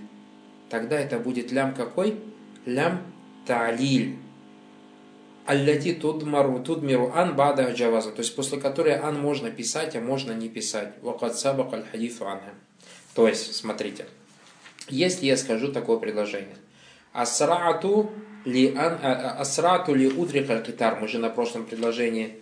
Тогда 0.68 1.00
это 1.00 1.18
будет 1.18 1.52
лям 1.52 1.74
какой? 1.74 2.20
Лям 2.66 3.00
талиль. 3.46 4.16
Аллати 5.46 5.94
тудмару 5.94 6.62
тудмиру 6.62 7.10
ан 7.14 7.34
бада 7.34 7.70
джаваза. 7.72 8.12
То 8.12 8.20
есть 8.20 8.36
после 8.36 8.60
которой 8.60 8.94
ан 8.94 9.18
можно 9.18 9.50
писать, 9.50 9.96
а 9.96 10.00
можно 10.00 10.32
не 10.32 10.50
писать. 10.50 10.92
Вакад 11.00 11.38
сабак 11.38 11.72
аль 11.72 11.86
хадифу. 11.90 12.26
То 13.14 13.26
есть, 13.26 13.54
смотрите, 13.54 14.04
если 14.90 15.24
я 15.24 15.38
скажу 15.38 15.72
такое 15.72 15.96
предложение. 15.96 16.56
Асраату 17.14 18.10
ли 18.48 18.74
ан, 18.74 18.98
а, 19.02 19.12
а, 19.12 19.40
асрату 19.40 19.94
ли 19.94 20.08
удрик 20.08 20.50
аль-китар. 20.50 20.98
Мы 21.00 21.08
же 21.08 21.18
на 21.18 21.28
прошлом 21.28 21.66
предложении 21.66 22.38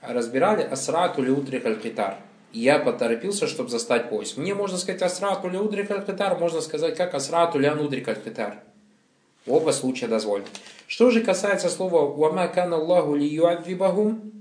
разбирали. 0.00 0.62
Асрату 0.62 1.22
ли 1.22 1.30
удрик 1.30 1.64
аль-китар. 1.64 2.16
Я 2.52 2.78
поторопился, 2.78 3.46
чтобы 3.46 3.70
застать 3.70 4.10
поезд. 4.10 4.36
Мне 4.36 4.54
можно 4.54 4.78
сказать 4.78 5.02
асрату 5.02 5.48
ли 5.48 5.58
удрик 5.58 5.90
аль-китар, 5.90 6.38
можно 6.38 6.60
сказать 6.60 6.96
как 6.96 7.14
асрату 7.14 7.58
ли 7.58 7.66
анудрик 7.66 8.08
аль-китар. 8.08 8.58
Оба 9.46 9.72
случая 9.72 10.08
дозволены. 10.08 10.48
Что 10.86 11.10
же 11.10 11.20
касается 11.20 11.68
слова 11.68 12.06
«Вама 12.06 12.48
кан 12.48 12.72
Аллаху 12.72 13.14
ли 13.14 13.26
юадвибахум», 13.26 14.32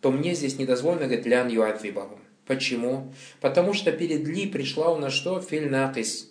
то 0.00 0.10
мне 0.10 0.34
здесь 0.34 0.58
не 0.58 0.66
дозволено 0.66 1.06
говорить 1.06 1.26
«лян 1.26 1.48
юадвибахум». 1.48 2.18
Почему? 2.46 3.12
Потому 3.40 3.72
что 3.72 3.92
перед 3.92 4.26
ли 4.26 4.46
пришла 4.46 4.90
у 4.90 4.98
нас 4.98 5.12
что? 5.12 5.40
Фильнакис. 5.40 6.30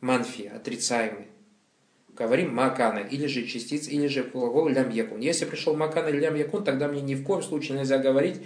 Манфи, 0.00 0.52
отрицаемый 0.54 1.31
говорим 2.16 2.54
макана, 2.54 2.98
или 2.98 3.26
же 3.26 3.46
частиц, 3.46 3.88
или 3.88 4.06
же 4.06 4.24
глагол 4.24 4.68
лям 4.68 4.90
якун. 4.90 5.20
Если 5.20 5.44
пришел 5.44 5.74
макана 5.76 6.08
или 6.08 6.20
лям 6.20 6.34
якун, 6.34 6.64
тогда 6.64 6.88
мне 6.88 7.00
ни 7.00 7.14
в 7.14 7.24
коем 7.24 7.42
случае 7.42 7.78
нельзя 7.78 7.98
говорить 7.98 8.40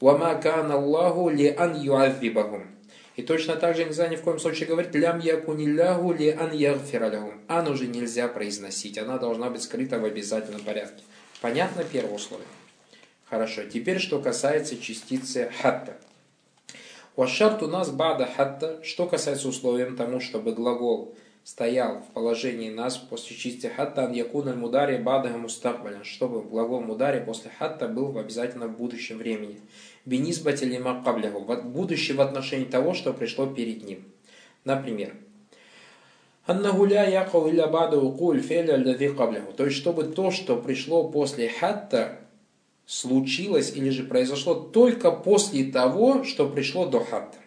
ва 0.00 0.34
кана 0.42 0.74
Аллаху 0.74 1.28
ли 1.28 1.48
ан 1.48 1.80
юаззибахум. 1.80 2.66
И 3.14 3.22
точно 3.22 3.56
так 3.56 3.76
же 3.76 3.84
нельзя 3.84 4.08
ни 4.08 4.16
в 4.16 4.22
коем 4.22 4.38
случае 4.38 4.66
говорить 4.66 4.94
лям 4.94 5.20
якуниллаху 5.20 6.12
ли 6.12 6.30
ан 6.30 6.52
ягфиралахум. 6.52 7.40
Ан 7.46 7.68
уже 7.68 7.86
нельзя 7.86 8.26
произносить, 8.26 8.98
она 8.98 9.18
должна 9.18 9.50
быть 9.50 9.62
скрыта 9.62 9.98
в 9.98 10.04
обязательном 10.04 10.62
порядке. 10.62 11.02
Понятно 11.40 11.84
первое 11.84 12.14
условие? 12.14 12.46
Хорошо, 13.28 13.64
теперь 13.64 13.98
что 13.98 14.20
касается 14.20 14.76
частицы 14.80 15.50
хатта. 15.60 15.96
Уашарт 17.14 17.62
у 17.62 17.66
нас 17.66 17.90
бада 17.90 18.26
хатта, 18.26 18.82
что 18.82 19.06
касается 19.06 19.48
условием 19.48 19.96
тому, 19.96 20.18
чтобы 20.20 20.52
глагол 20.52 21.14
стоял 21.44 22.00
в 22.02 22.12
положении 22.12 22.70
нас 22.70 22.96
после 22.96 23.36
чисти 23.36 23.66
хатта 23.66 24.04
ан 24.04 24.12
якуна 24.12 24.54
мудари 24.54 24.98
бадага 24.98 25.38
мустакбалян, 25.38 26.04
чтобы 26.04 26.42
глагол 26.42 26.80
мудари 26.80 27.20
после 27.24 27.50
хатта 27.58 27.88
был 27.88 28.12
в 28.12 28.18
обязательно 28.18 28.68
в 28.68 28.76
будущем 28.76 29.18
времени. 29.18 29.60
Бенизбати 30.04 30.64
лима 30.64 31.02
каблягу, 31.04 31.40
будущее 31.40 32.16
в 32.16 32.20
отношении 32.20 32.64
того, 32.64 32.94
что 32.94 33.12
пришло 33.12 33.46
перед 33.46 33.84
ним. 33.84 34.04
Например, 34.64 35.14
Аннагуля 36.46 37.08
якау 37.08 37.48
илля 37.48 37.68
бада 37.68 38.00
укуль 38.00 38.40
феля 38.40 38.76
каблягу. 39.14 39.52
То 39.52 39.64
есть, 39.64 39.76
чтобы 39.76 40.04
то, 40.04 40.30
что 40.30 40.56
пришло 40.56 41.08
после 41.08 41.48
хатта, 41.48 42.18
случилось 42.84 43.72
или 43.76 43.90
же 43.90 44.02
произошло 44.02 44.54
только 44.54 45.12
после 45.12 45.64
того, 45.64 46.24
что 46.24 46.48
пришло 46.48 46.86
до 46.86 47.00
хатта. 47.00 47.38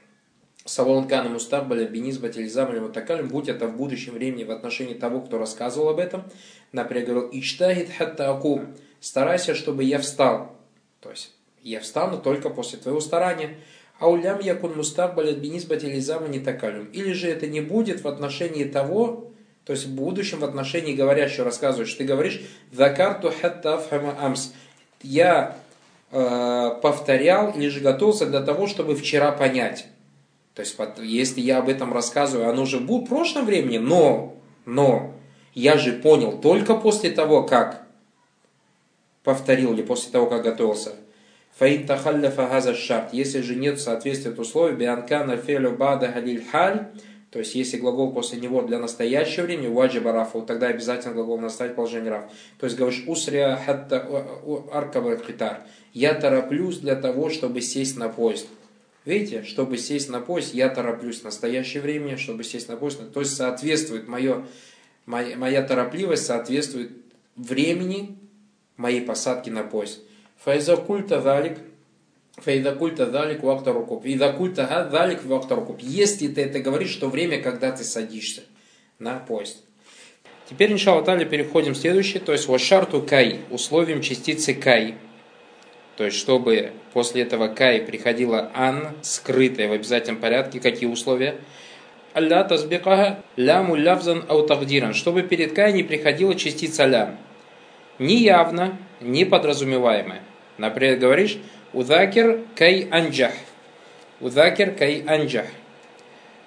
Салон 0.65 1.07
Кана 1.07 1.29
Мустарбаля 1.29 1.87
Бенизбат 1.87 2.37
Ильзам 2.37 2.75
Мутакалим, 2.81 3.27
будь 3.27 3.49
это 3.49 3.67
в 3.67 3.77
будущем 3.77 4.13
времени 4.13 4.43
в 4.43 4.51
отношении 4.51 4.95
того, 4.95 5.21
кто 5.21 5.37
рассказывал 5.37 5.89
об 5.89 5.99
этом, 5.99 6.23
например, 6.71 7.05
говорил, 7.05 7.29
Иштагид 7.33 7.91
хатта 7.95 8.31
акум, 8.31 8.75
старайся, 8.99 9.53
чтобы 9.53 9.83
я 9.83 9.99
встал. 9.99 10.55
То 11.01 11.11
есть, 11.11 11.31
я 11.61 11.79
встану 11.81 12.17
только 12.17 12.49
после 12.49 12.79
твоего 12.79 12.99
старания. 12.99 13.57
Аулям 13.99 14.39
якун 14.39 14.75
мустарбаля 14.75 15.33
бенизбат 15.33 15.83
Ильзам 15.83 16.31
Нитакалим. 16.31 16.85
Или 16.85 17.13
же 17.13 17.27
это 17.27 17.45
не 17.45 17.61
будет 17.61 18.01
в 18.01 18.07
отношении 18.07 18.63
того, 18.63 19.31
то 19.65 19.73
есть 19.73 19.85
в 19.85 19.93
будущем 19.93 20.39
в 20.39 20.45
отношении 20.45 20.95
говорящего 20.95 21.45
рассказываешь, 21.45 21.93
ты 21.93 22.05
говоришь, 22.05 22.41
«Закарту 22.71 23.31
хатта 23.31 23.75
афхама 23.75 24.17
амс». 24.19 24.49
Я 25.03 25.57
э, 26.11 26.71
повторял 26.81 27.51
или 27.51 27.67
же 27.67 27.81
готовился 27.81 28.25
для 28.25 28.41
того, 28.41 28.65
чтобы 28.65 28.95
вчера 28.95 29.31
понять. 29.31 29.85
То 30.55 30.61
есть, 30.61 30.77
если 30.99 31.41
я 31.41 31.59
об 31.59 31.67
этом 31.67 31.93
рассказываю, 31.93 32.49
оно 32.49 32.63
уже 32.63 32.79
в 32.79 33.05
прошлом 33.05 33.45
времени, 33.45 33.77
но, 33.77 34.37
но, 34.65 35.13
я 35.53 35.77
же 35.77 35.91
понял 35.91 36.39
только 36.39 36.75
после 36.75 37.11
того, 37.11 37.43
как 37.43 37.85
повторил 39.23 39.73
или 39.73 39.81
после 39.81 40.11
того, 40.11 40.27
как 40.27 40.43
готовился. 40.43 40.93
Фаин 41.57 41.85
тахалля 41.85 42.31
фагаза 42.31 42.73
шарт. 42.73 43.13
Если 43.13 43.41
же 43.41 43.55
нет 43.55 43.79
соответствия 43.79 44.31
от 44.31 44.39
условий, 44.39 44.75
бианкана 44.75 45.37
фелю 45.37 45.71
бада 45.71 46.07
галиль 46.07 46.43
халь, 46.43 46.87
то 47.31 47.39
есть 47.39 47.53
если 47.55 47.77
глагол 47.77 48.13
после 48.13 48.39
него 48.39 48.61
для 48.61 48.79
настоящего 48.79 49.43
времени, 49.43 49.67
ваджиба 49.67 50.13
рафу, 50.13 50.41
тогда 50.41 50.67
обязательно 50.67 51.13
глагол 51.13 51.37
наставить 51.37 51.75
положение 51.75 52.11
раф. 52.11 52.25
То 52.59 52.65
есть 52.65 52.77
говоришь, 52.77 53.03
усрия 53.07 53.57
хатта 53.57 54.07
аркаба 54.71 55.17
китар. 55.17 55.63
Я 55.93 56.13
тороплюсь 56.13 56.77
для 56.77 56.95
того, 56.95 57.29
чтобы 57.29 57.59
сесть 57.59 57.97
на 57.97 58.07
поезд. 58.07 58.47
Видите, 59.05 59.43
чтобы 59.43 59.77
сесть 59.77 60.09
на 60.09 60.19
поезд, 60.19 60.55
я 60.55 60.67
тороплюсь 60.67 61.21
в 61.21 61.23
настоящее 61.25 61.81
время, 61.81 62.17
чтобы 62.17 62.43
сесть 62.43 62.67
на 62.67 62.75
поезд. 62.75 63.13
То 63.13 63.19
есть 63.19 63.35
соответствует 63.35 64.07
мое, 64.07 64.45
моя, 65.05 65.37
моя 65.37 65.61
торопливость, 65.61 66.25
соответствует 66.25 66.91
времени 67.35 68.17
моей 68.77 69.01
посадки 69.01 69.51
на 69.51 69.63
поезд. 69.63 69.99
Файза 70.43 70.75
культа 70.75 71.21
далик, 71.21 71.59
файза 72.37 72.71
культа 72.71 73.05
далик 73.05 73.43
вактарукуп. 73.43 74.01
Файза 74.01 74.33
культа 74.33 74.89
далик 74.91 75.23
вактарукуп. 75.23 75.81
Если 75.81 76.27
ты 76.27 76.41
это 76.41 76.59
говоришь, 76.59 76.89
что 76.89 77.07
время, 77.07 77.39
когда 77.39 77.71
ты 77.71 77.83
садишься 77.83 78.41
на 78.97 79.19
поезд. 79.19 79.57
Теперь, 80.49 80.71
иншалла 80.71 81.03
переходим 81.03 81.73
в 81.73 81.77
следующее, 81.77 82.21
то 82.21 82.31
есть 82.31 82.47
вашарту 82.47 83.01
кай, 83.01 83.41
условием 83.49 84.01
частицы 84.01 84.53
кай. 84.53 84.95
То 85.97 86.03
есть, 86.03 86.17
чтобы 86.17 86.73
после 86.93 87.21
этого 87.21 87.47
кай 87.47 87.79
приходила 87.79 88.51
ан, 88.53 88.89
скрытая 89.01 89.69
в 89.69 89.71
обязательном 89.71 90.19
порядке, 90.19 90.59
какие 90.59 90.89
условия? 90.89 91.35
Алля 92.13 92.43
тазбикаха 92.43 93.19
ляму 93.35 93.75
лявзан 93.75 94.25
аутагдиран, 94.27 94.93
чтобы 94.93 95.23
перед 95.23 95.53
кай 95.53 95.71
не 95.73 95.83
приходила 95.83 96.35
частица 96.35 96.85
лям. 96.85 97.17
Ни 97.97 98.13
явно, 98.13 98.77
ни 98.99 99.23
подразумеваемая. 99.23 100.21
Например, 100.57 100.97
говоришь 100.97 101.37
удакер 101.71 102.41
кай 102.55 102.87
анджах. 102.91 103.33
Удакер 104.19 104.71
кай 104.71 105.03
анджах. 105.07 105.45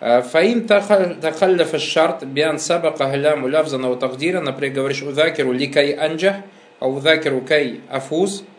Фаим 0.00 0.66
тахалляф 0.66 1.74
шарт 1.80 2.22
биан 2.24 2.58
сабака 2.58 3.14
ляму 3.14 3.48
лявзан 3.48 3.84
аутагдиран. 3.84 4.44
Например, 4.44 4.74
говоришь 4.74 5.02
удакеру 5.02 5.52
ли 5.52 5.68
кай 5.68 5.92
анджах, 5.92 6.36
а 6.80 6.88
удакеру 6.88 7.40
кай 7.40 7.80
афуз– 7.88 8.44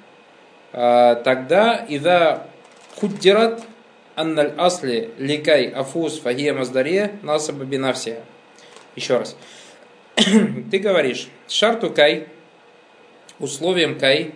тогда 0.72 1.86
ида 1.88 2.48
куддират 3.00 3.62
анналь 4.16 4.54
асли 4.58 5.12
ликай 5.18 5.70
афуз 5.70 6.20
фахия 6.20 6.54
маздария 6.54 7.12
насаба 7.22 7.64
бинавсия. 7.66 8.22
Еще 8.96 9.18
раз. 9.18 9.36
Ты 10.16 10.80
говоришь, 10.80 11.30
шарту 11.48 11.90
кай, 11.90 12.28
условием 13.40 13.98
кай, 13.98 14.34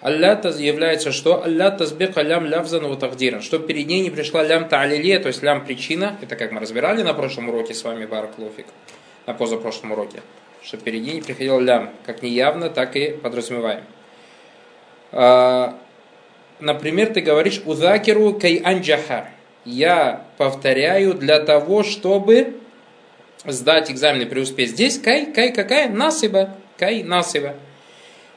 Алля 0.00 0.40
является 0.58 1.10
что? 1.10 1.42
Алля 1.42 1.70
тазбека 1.70 2.22
лям 2.22 2.46
лявзан 2.46 2.86
ватахдиран. 2.86 3.42
Чтобы 3.42 3.66
перед 3.66 3.86
ней 3.86 4.00
не 4.00 4.10
пришла 4.10 4.44
лям 4.44 4.68
та'алилия, 4.68 5.18
то 5.18 5.26
есть 5.28 5.42
лям 5.42 5.64
причина. 5.64 6.16
Это 6.22 6.36
как 6.36 6.52
мы 6.52 6.60
разбирали 6.60 7.02
на 7.02 7.14
прошлом 7.14 7.48
уроке 7.48 7.74
с 7.74 7.82
вами 7.82 8.06
Бараклофик. 8.06 8.66
На 9.26 9.34
позапрошлом 9.34 9.92
уроке. 9.92 10.22
Что 10.62 10.76
перед 10.76 11.02
ней 11.02 11.14
не 11.14 11.20
приходил 11.20 11.58
лям. 11.58 11.90
Как 12.06 12.22
неявно, 12.22 12.70
так 12.70 12.94
и 12.94 13.10
подразумеваем. 13.10 13.82
А, 15.12 15.78
например, 16.60 17.12
ты 17.12 17.20
говоришь 17.20 17.62
«Удакеру 17.64 18.34
кай 18.34 18.56
анджаха». 18.56 19.28
Я 19.64 20.24
повторяю 20.38 21.14
для 21.14 21.40
того, 21.40 21.82
чтобы 21.82 22.54
сдать 23.44 23.90
экзамен 23.90 24.22
и 24.22 24.24
преуспеть. 24.24 24.70
Здесь 24.70 24.98
кай, 24.98 25.26
кай 25.26 25.52
какая? 25.52 25.88
Насыба. 25.88 26.54
Кай 26.78 27.02
насыба. 27.02 27.54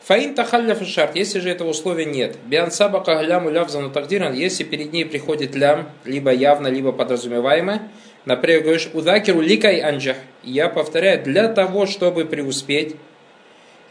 Фаин 0.04 0.34
тахалля 0.34 0.76
шарт, 0.84 1.16
если 1.16 1.40
же 1.40 1.50
этого 1.50 1.70
условия 1.70 2.06
нет. 2.06 2.38
Биан 2.46 2.72
сабака 2.72 3.22
ляму 3.22 3.52
лявзану 3.52 3.92
тагдиран, 3.92 4.34
если 4.34 4.64
перед 4.64 4.92
ней 4.92 5.06
приходит 5.06 5.56
лям, 5.56 5.90
либо 6.06 6.32
явно, 6.32 6.68
либо 6.68 6.92
подразумеваемое, 6.92 7.84
например, 8.26 8.62
говоришь, 8.64 8.90
удакеру 8.94 9.42
ликай 9.42 9.80
анджах, 9.80 10.18
я 10.44 10.70
повторяю, 10.70 11.24
для 11.24 11.48
того, 11.50 11.86
чтобы 11.86 12.26
преуспеть, 12.26 12.96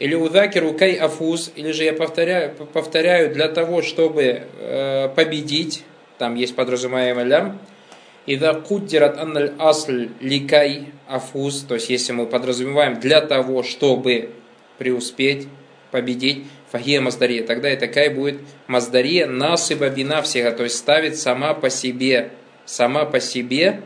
или 0.01 0.15
удакеру 0.15 0.73
кай 0.73 0.95
афуз, 0.95 1.51
или 1.55 1.71
же 1.71 1.83
я 1.83 1.93
повторяю, 1.93 2.55
повторяю 2.73 3.31
для 3.31 3.47
того, 3.47 3.83
чтобы 3.83 4.23
э, 4.57 5.09
победить, 5.15 5.83
там 6.17 6.33
есть 6.33 6.55
подразумеваемый 6.55 7.25
лям, 7.25 7.59
Ида 8.25 8.53
куддират 8.53 9.19
анналь 9.19 9.51
асль 9.59 10.09
ликай 10.19 10.87
афуз, 11.07 11.61
то 11.67 11.75
есть 11.75 11.91
если 11.91 12.13
мы 12.13 12.25
подразумеваем 12.25 12.99
для 12.99 13.21
того, 13.21 13.61
чтобы 13.61 14.31
преуспеть, 14.79 15.47
победить, 15.91 16.45
фахия 16.71 16.99
маздария. 16.99 17.43
Тогда 17.45 17.69
это 17.69 17.87
кай 17.87 18.09
будет 18.09 18.39
маздария 18.65 19.27
насыба 19.27 19.89
бина 19.89 20.23
всех, 20.23 20.55
то 20.55 20.63
есть 20.63 20.77
ставит 20.77 21.15
сама 21.15 21.53
по 21.53 21.69
себе, 21.69 22.31
сама 22.65 23.05
по 23.05 23.19
себе 23.19 23.81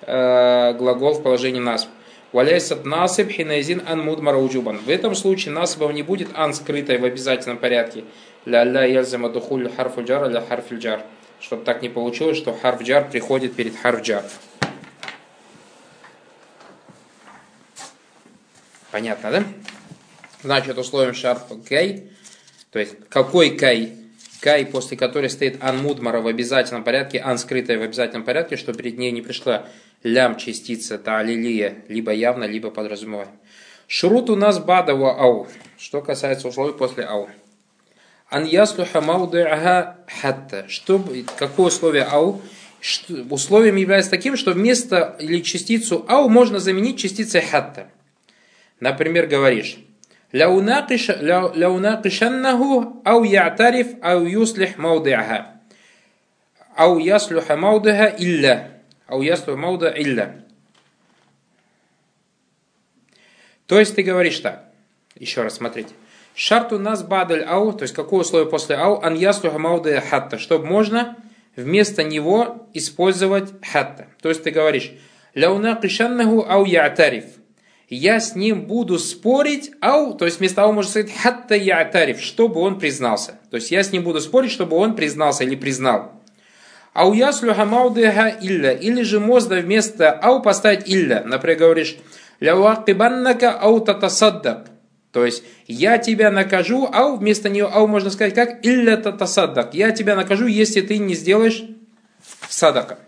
э, 0.00 0.72
глагол 0.78 1.12
в 1.12 1.22
положении 1.22 1.60
насб. 1.60 1.88
Валяйсат 2.32 2.86
насыб 2.86 3.30
хинайзин 3.30 3.82
ан 3.86 4.00
мудмара 4.00 4.38
уджубан. 4.38 4.78
В 4.78 4.88
этом 4.88 5.14
случае 5.14 5.52
насыбов 5.52 5.92
не 5.92 6.02
будет 6.02 6.28
ан 6.34 6.54
скрытой 6.54 6.98
в 6.98 7.04
обязательном 7.04 7.58
порядке. 7.58 8.04
Ля 8.46 8.64
ля 8.64 8.84
ялзама 8.84 9.28
духуль 9.28 9.70
харфу 9.70 10.02
джар 10.02 10.30
ля 10.30 10.42
джар. 10.72 11.02
Чтобы 11.40 11.64
так 11.64 11.82
не 11.82 11.88
получилось, 11.88 12.38
что 12.38 12.54
харф 12.54 12.82
джар 12.82 13.10
приходит 13.10 13.54
перед 13.54 13.76
харф 13.76 14.02
джар. 14.02 14.24
Понятно, 18.92 19.30
да? 19.30 19.44
Значит, 20.42 20.78
условием 20.78 21.14
шарфа 21.14 21.56
кай, 21.68 22.10
то 22.70 22.78
есть 22.78 22.96
какой 23.08 23.50
кай? 23.56 23.96
Кай, 24.40 24.66
после 24.66 24.96
которой 24.96 25.30
стоит 25.30 25.62
ан 25.62 25.78
мудмара 25.78 26.20
в 26.20 26.26
обязательном 26.26 26.82
порядке, 26.82 27.20
ан 27.24 27.38
скрытая 27.38 27.78
в 27.78 27.82
обязательном 27.82 28.24
порядке, 28.24 28.56
что 28.56 28.74
перед 28.74 28.98
ней 28.98 29.12
не 29.12 29.22
пришла 29.22 29.66
лям 30.02 30.36
частица 30.36 30.98
таалилия, 30.98 31.84
либо 31.88 32.12
явно, 32.12 32.44
либо 32.44 32.70
подразумеваем. 32.70 33.30
Шрут 33.86 34.30
у 34.30 34.36
нас 34.36 34.58
бадава 34.58 35.20
ау, 35.20 35.46
что 35.78 36.00
касается 36.00 36.48
условий 36.48 36.72
после 36.72 37.04
ау. 37.04 37.28
Ан 38.30 38.44
яслуха 38.44 39.00
мауди'аха 39.00 39.96
хатта. 40.20 40.64
Что, 40.68 41.04
какое 41.36 41.66
условие 41.66 42.04
ау? 42.04 42.40
Что, 42.80 43.14
условием 43.28 43.76
является 43.76 44.10
таким, 44.10 44.36
что 44.36 44.52
вместо 44.52 45.14
или 45.20 45.40
частицу 45.40 46.06
ау 46.08 46.30
можно 46.30 46.58
заменить 46.58 46.98
частицей 46.98 47.42
хатта. 47.42 47.88
Например, 48.80 49.26
говоришь, 49.26 49.76
«Лаунакишаннаху 50.32 53.02
ау 53.04 53.24
я'тариф 53.24 53.88
ау 54.00 54.24
юслих 54.24 54.78
мауди'аха». 54.78 55.48
«Ау 56.74 56.98
яслуха 56.98 57.52
мауди'аха 57.52 58.16
илля» 58.18 58.71
ау 59.12 59.22
яслу 59.22 59.56
мауда 59.56 59.92
илля. 59.94 60.44
То 63.66 63.78
есть 63.78 63.94
ты 63.94 64.02
говоришь 64.02 64.38
так. 64.40 64.64
Еще 65.14 65.42
раз 65.42 65.56
смотрите. 65.56 65.94
Шарту 66.34 66.78
нас 66.78 67.02
бадаль 67.02 67.44
ау, 67.44 67.72
то 67.72 67.82
есть 67.82 67.94
какое 67.94 68.20
условие 68.20 68.48
после 68.48 68.76
ау, 68.76 69.00
ан 69.02 69.14
яслу 69.14 69.50
мауда 69.58 70.00
хатта, 70.00 70.38
чтобы 70.38 70.66
можно 70.66 71.16
вместо 71.56 72.02
него 72.02 72.68
использовать 72.72 73.52
хатта. 73.62 74.08
То 74.22 74.30
есть 74.30 74.42
ты 74.42 74.50
говоришь, 74.50 74.92
лауна 75.34 75.76
кишаннаху 75.76 76.46
ау 76.48 76.64
я'тариф. 76.64 77.26
Я 77.90 78.20
с 78.20 78.34
ним 78.34 78.64
буду 78.64 78.98
спорить, 78.98 79.72
ау, 79.82 80.14
то 80.14 80.24
есть 80.24 80.38
вместо 80.38 80.62
ау 80.62 80.72
можно 80.72 80.90
сказать 80.90 81.14
хатта 81.14 81.54
я'тариф, 81.54 82.20
чтобы 82.20 82.60
он 82.60 82.78
признался. 82.78 83.38
То 83.50 83.56
есть 83.56 83.70
я 83.70 83.82
с 83.82 83.92
ним 83.92 84.04
буду 84.04 84.22
спорить, 84.22 84.50
чтобы 84.50 84.76
он 84.76 84.96
признался 84.96 85.44
или 85.44 85.56
признал. 85.56 86.21
Ау 86.92 87.14
яслю 87.14 87.54
хамаудыха 87.54 88.36
илля, 88.40 88.72
или 88.72 89.02
же 89.02 89.18
можно 89.18 89.56
вместо 89.56 90.10
ау 90.10 90.42
поставить 90.42 90.88
илля. 90.88 91.22
Например, 91.24 91.58
говоришь, 91.58 91.96
ляуакибаннака 92.40 93.50
ау 93.58 93.80
татасаддак. 93.80 94.66
То 95.10 95.24
есть 95.24 95.42
я 95.66 95.98
тебя 95.98 96.30
накажу, 96.30 96.88
ау 96.92 97.16
вместо 97.16 97.48
нее 97.48 97.66
ау 97.66 97.86
можно 97.86 98.10
сказать 98.10 98.34
как 98.34 98.64
илля 98.64 98.96
татасаддак. 98.96 99.74
Я 99.74 99.92
тебя 99.92 100.16
накажу, 100.16 100.46
если 100.46 100.82
ты 100.82 100.98
не 100.98 101.14
сделаешь 101.14 101.64
садака. 102.48 102.98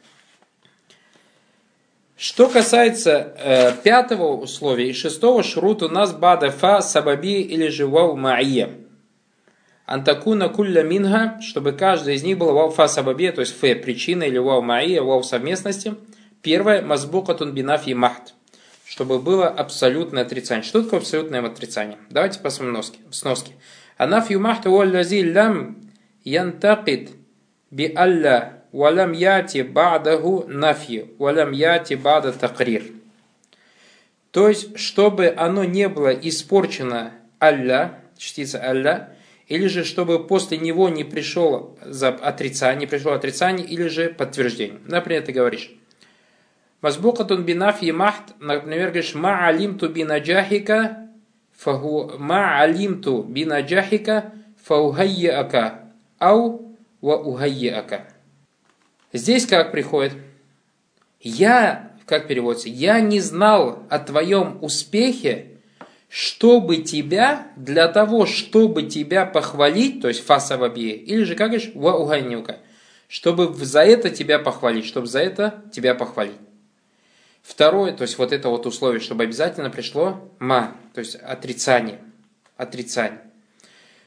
Что 2.16 2.48
касается 2.48 3.34
э, 3.38 3.72
пятого 3.82 4.36
условия 4.36 4.88
и 4.88 4.94
шестого 4.94 5.42
шрут 5.42 5.82
у 5.82 5.88
нас 5.90 6.12
бада 6.12 6.50
фа 6.50 6.80
сабаби 6.80 7.42
или 7.42 7.68
же 7.68 7.86
вау 7.86 8.16
маия. 8.16 8.70
Антакуна 9.86 10.48
кулля 10.48 10.82
минга, 10.82 11.38
чтобы 11.42 11.72
каждый 11.72 12.14
из 12.14 12.22
них 12.22 12.38
был 12.38 12.52
вау 12.52 12.70
фа 12.70 12.88
сабаби, 12.88 13.30
то 13.30 13.40
есть 13.40 13.58
фе 13.58 13.74
причина 13.74 14.24
или 14.24 14.38
вау 14.38 14.62
маия, 14.62 15.02
вау 15.02 15.22
совместности. 15.22 15.94
Первое 16.42 16.82
мазбукатун 16.82 17.52
бинаф 17.52 17.86
и 17.86 17.94
махт, 17.94 18.34
чтобы 18.86 19.18
было 19.18 19.48
абсолютное 19.48 20.22
отрицание. 20.22 20.64
Что 20.64 20.82
такое 20.82 21.00
абсолютное 21.00 21.42
отрицание? 21.44 21.98
Давайте 22.10 22.40
посмотрим 22.40 22.74
носки, 22.74 22.98
сноски. 23.10 23.52
Анаф 23.96 24.30
юмахт 24.30 24.66
уаллази 24.66 25.22
лям 25.22 25.76
янтакид 26.24 27.10
би 27.70 27.92
алла 27.94 28.64
Валям 28.74 29.12
яти 29.12 29.62
бадаху 29.62 30.46
нафи, 30.48 31.06
валям 31.20 31.52
яти 31.52 31.94
бада 31.94 32.32
такрир. 32.32 32.82
То 34.32 34.48
есть, 34.48 34.76
чтобы 34.76 35.32
оно 35.36 35.62
не 35.62 35.88
было 35.88 36.08
испорчено 36.08 37.12
алля, 37.40 38.00
частица 38.18 38.58
алля, 38.60 39.13
или 39.48 39.66
же 39.66 39.84
чтобы 39.84 40.24
после 40.26 40.58
него 40.58 40.88
не 40.88 41.04
пришел 41.04 41.78
отрицание, 42.22 42.80
не 42.80 42.86
пришло 42.86 43.12
отрицание, 43.12 43.66
или 43.66 43.88
же 43.88 44.08
подтверждение. 44.08 44.80
Например, 44.86 45.22
ты 45.22 45.32
говоришь, 45.32 45.70
Мазбукатун 46.84 47.44
бинафи 47.44 47.92
махт, 47.92 48.34
например, 48.40 48.88
говоришь, 48.88 49.14
ма 49.14 49.46
алимту 49.46 49.88
бинаджахика, 49.88 51.08
фаху 51.56 52.12
ма 52.18 52.60
алимту 52.60 53.22
бинаджахика, 53.22 54.32
фаухайяака, 54.62 55.80
ау 56.18 56.76
ва 57.00 57.16
ухайяака. 57.16 58.06
Здесь 59.14 59.46
как 59.46 59.72
приходит? 59.72 60.12
Я, 61.20 61.92
как 62.04 62.28
переводится, 62.28 62.68
я 62.68 63.00
не 63.00 63.20
знал 63.20 63.82
о 63.88 63.98
твоем 63.98 64.58
успехе, 64.60 65.53
чтобы 66.14 66.76
тебя, 66.76 67.48
для 67.56 67.88
того, 67.88 68.24
чтобы 68.24 68.84
тебя 68.84 69.26
похвалить, 69.26 70.00
то 70.00 70.06
есть 70.06 70.24
фасавабия, 70.24 70.94
или 70.94 71.24
же, 71.24 71.34
как 71.34 71.48
говоришь, 71.50 71.72
ва 71.74 71.96
уганюка, 71.96 72.58
чтобы 73.08 73.52
за 73.52 73.80
это 73.80 74.10
тебя 74.10 74.38
похвалить, 74.38 74.86
чтобы 74.86 75.08
за 75.08 75.18
это 75.18 75.64
тебя 75.72 75.96
похвалить. 75.96 76.36
Второе, 77.42 77.92
то 77.94 78.02
есть 78.02 78.16
вот 78.16 78.32
это 78.32 78.48
вот 78.48 78.64
условие, 78.64 79.00
чтобы 79.00 79.24
обязательно 79.24 79.70
пришло 79.70 80.30
ма, 80.38 80.76
то 80.94 81.00
есть 81.00 81.16
отрицание. 81.16 81.98
Отрицание. 82.56 83.20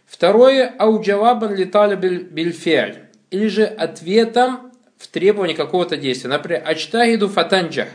Второе, 0.05 0.73
ауджавабан 0.79 1.55
летали 1.55 1.97
бильфиаль, 1.97 3.09
или 3.31 3.47
же 3.49 3.65
ответом 3.65 4.71
в 4.97 5.09
требовании 5.09 5.55
какого-то 5.55 5.97
действия. 5.97 6.29
Например, 6.29 6.63
ачтагиду 6.65 7.27
фатанджах. 7.27 7.89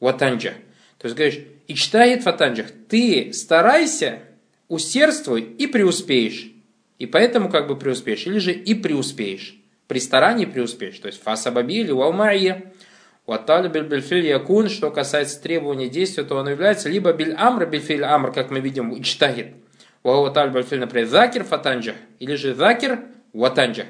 Ватанджах. 0.00 0.54
То 0.96 1.08
есть 1.08 1.14
говоришь, 1.14 1.40
ичтагид 1.68 2.22
фатанджах. 2.22 2.66
Ты 2.88 3.32
старайся, 3.32 4.20
усердствуй 4.66 5.42
и 5.42 5.66
преуспеешь. 5.66 6.50
И 6.98 7.06
поэтому 7.06 7.48
как 7.48 7.68
бы 7.68 7.76
преуспеешь. 7.78 8.26
Или 8.26 8.38
же 8.38 8.52
и 8.52 8.74
преуспеешь. 8.74 9.54
При 9.86 10.00
старании 10.00 10.46
преуспеешь. 10.46 10.98
То 10.98 11.06
есть 11.06 11.22
фасабаби 11.22 11.74
или 11.74 11.92
уалмайя. 11.92 12.72
Уатали 13.26 13.68
бильфиль 13.68 14.26
якун, 14.26 14.70
что 14.70 14.90
касается 14.90 15.42
требования 15.42 15.90
действия, 15.90 16.24
то 16.24 16.36
он 16.36 16.48
является 16.48 16.88
либо 16.88 17.12
биль 17.12 17.34
амр, 17.34 17.66
бильфиль 17.66 18.02
амр, 18.02 18.32
как 18.32 18.50
мы 18.50 18.60
видим, 18.60 18.98
ичтагид. 18.98 19.48
Уатали 20.02 20.50
бильфиль, 20.50 20.80
например, 20.80 21.06
закир 21.06 21.44
фатанджах. 21.44 21.96
Или 22.18 22.36
же 22.36 22.54
закир 22.54 23.00
ватанджах. 23.34 23.86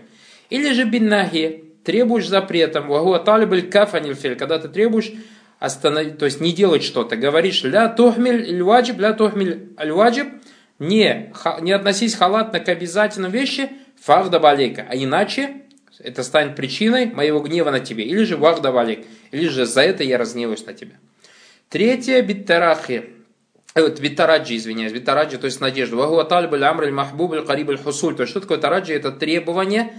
Или 0.50 0.72
же 0.72 0.84
биннахи, 0.84 1.64
требуешь 1.84 2.28
запретом, 2.28 2.88
вагуа 2.88 3.18
талибаль 3.20 3.70
кафанильфель, 3.70 4.36
когда 4.36 4.58
ты 4.58 4.68
требуешь 4.68 5.12
остановить, 5.58 6.18
то 6.18 6.24
есть 6.24 6.40
не 6.40 6.52
делать 6.52 6.82
что-то. 6.82 7.16
Говоришь 7.16 7.62
ля 7.64 7.88
тухмиль 7.88 8.62
ваджиб, 8.62 8.98
ля 8.98 9.12
тухмиль 9.12 9.72
аль-ваджиб, 9.78 10.28
не, 10.78 11.32
не 11.60 11.72
относись 11.72 12.14
халатно 12.14 12.60
к 12.60 12.68
обязательным 12.68 13.32
вещи, 13.32 13.70
фарда 14.00 14.38
балейка. 14.38 14.86
А 14.88 14.96
иначе 14.96 15.62
это 15.98 16.22
станет 16.22 16.54
причиной 16.54 17.06
моего 17.06 17.40
гнева 17.40 17.70
на 17.70 17.80
тебе. 17.80 18.04
Или 18.04 18.24
же 18.24 18.36
варда 18.36 18.70
балейк. 18.70 19.04
Или 19.32 19.48
же 19.48 19.66
за 19.66 19.82
это 19.82 20.04
я 20.04 20.18
разгневаюсь 20.18 20.64
на 20.64 20.74
тебя. 20.74 20.94
Третье, 21.68 22.22
биттарахи. 22.22 23.10
Э, 23.74 23.82
вот, 23.82 24.00
витараджи, 24.00 24.56
извиняюсь, 24.56 24.92
витараджи, 24.92 25.38
то 25.38 25.46
есть 25.46 25.60
надежда. 25.60 25.96
Вагуа 25.96 26.24
талиб 26.24 26.54
амр 26.54 26.90
махбуб 26.92 27.44
кариб 27.46 27.82
хусуль. 27.82 28.14
То 28.14 28.22
есть 28.22 28.30
что 28.30 28.40
такое 28.40 28.58
тараджи? 28.58 28.94
Это 28.94 29.10
требование 29.10 29.92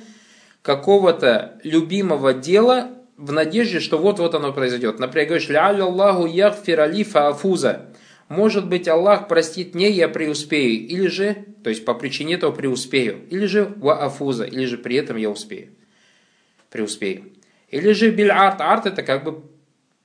какого-то 0.61 1.59
любимого 1.63 2.33
дела 2.33 2.89
в 3.19 3.33
надежде, 3.33 3.81
что 3.81 3.97
вот-вот 3.97 4.33
оно 4.33 4.53
произойдет. 4.53 4.97
Например, 4.97 5.27
говоришь, 5.27 5.49
ля 5.49 5.67
Аллаху 5.67 6.25
яхфир 6.25 6.79
алифа 6.79 7.27
афуза. 7.27 7.87
Может 8.29 8.67
быть, 8.67 8.87
Аллах 8.87 9.27
простит 9.27 9.75
мне, 9.75 9.89
я 9.89 10.07
преуспею. 10.07 10.87
Или 10.87 11.07
же, 11.07 11.45
то 11.63 11.69
есть 11.69 11.83
по 11.83 11.93
причине 11.93 12.35
этого 12.35 12.51
преуспею. 12.51 13.25
Или 13.29 13.45
же 13.45 13.65
ва 13.77 14.05
афуза, 14.05 14.45
или 14.45 14.65
же 14.65 14.77
при 14.77 14.95
этом 14.95 15.17
я 15.17 15.29
успею. 15.29 15.69
Преуспею. 16.69 17.33
Или 17.69 17.91
же 17.91 18.09
биль 18.09 18.31
арт. 18.31 18.61
Арт 18.61 18.85
это 18.85 19.03
как 19.03 19.25
бы, 19.25 19.43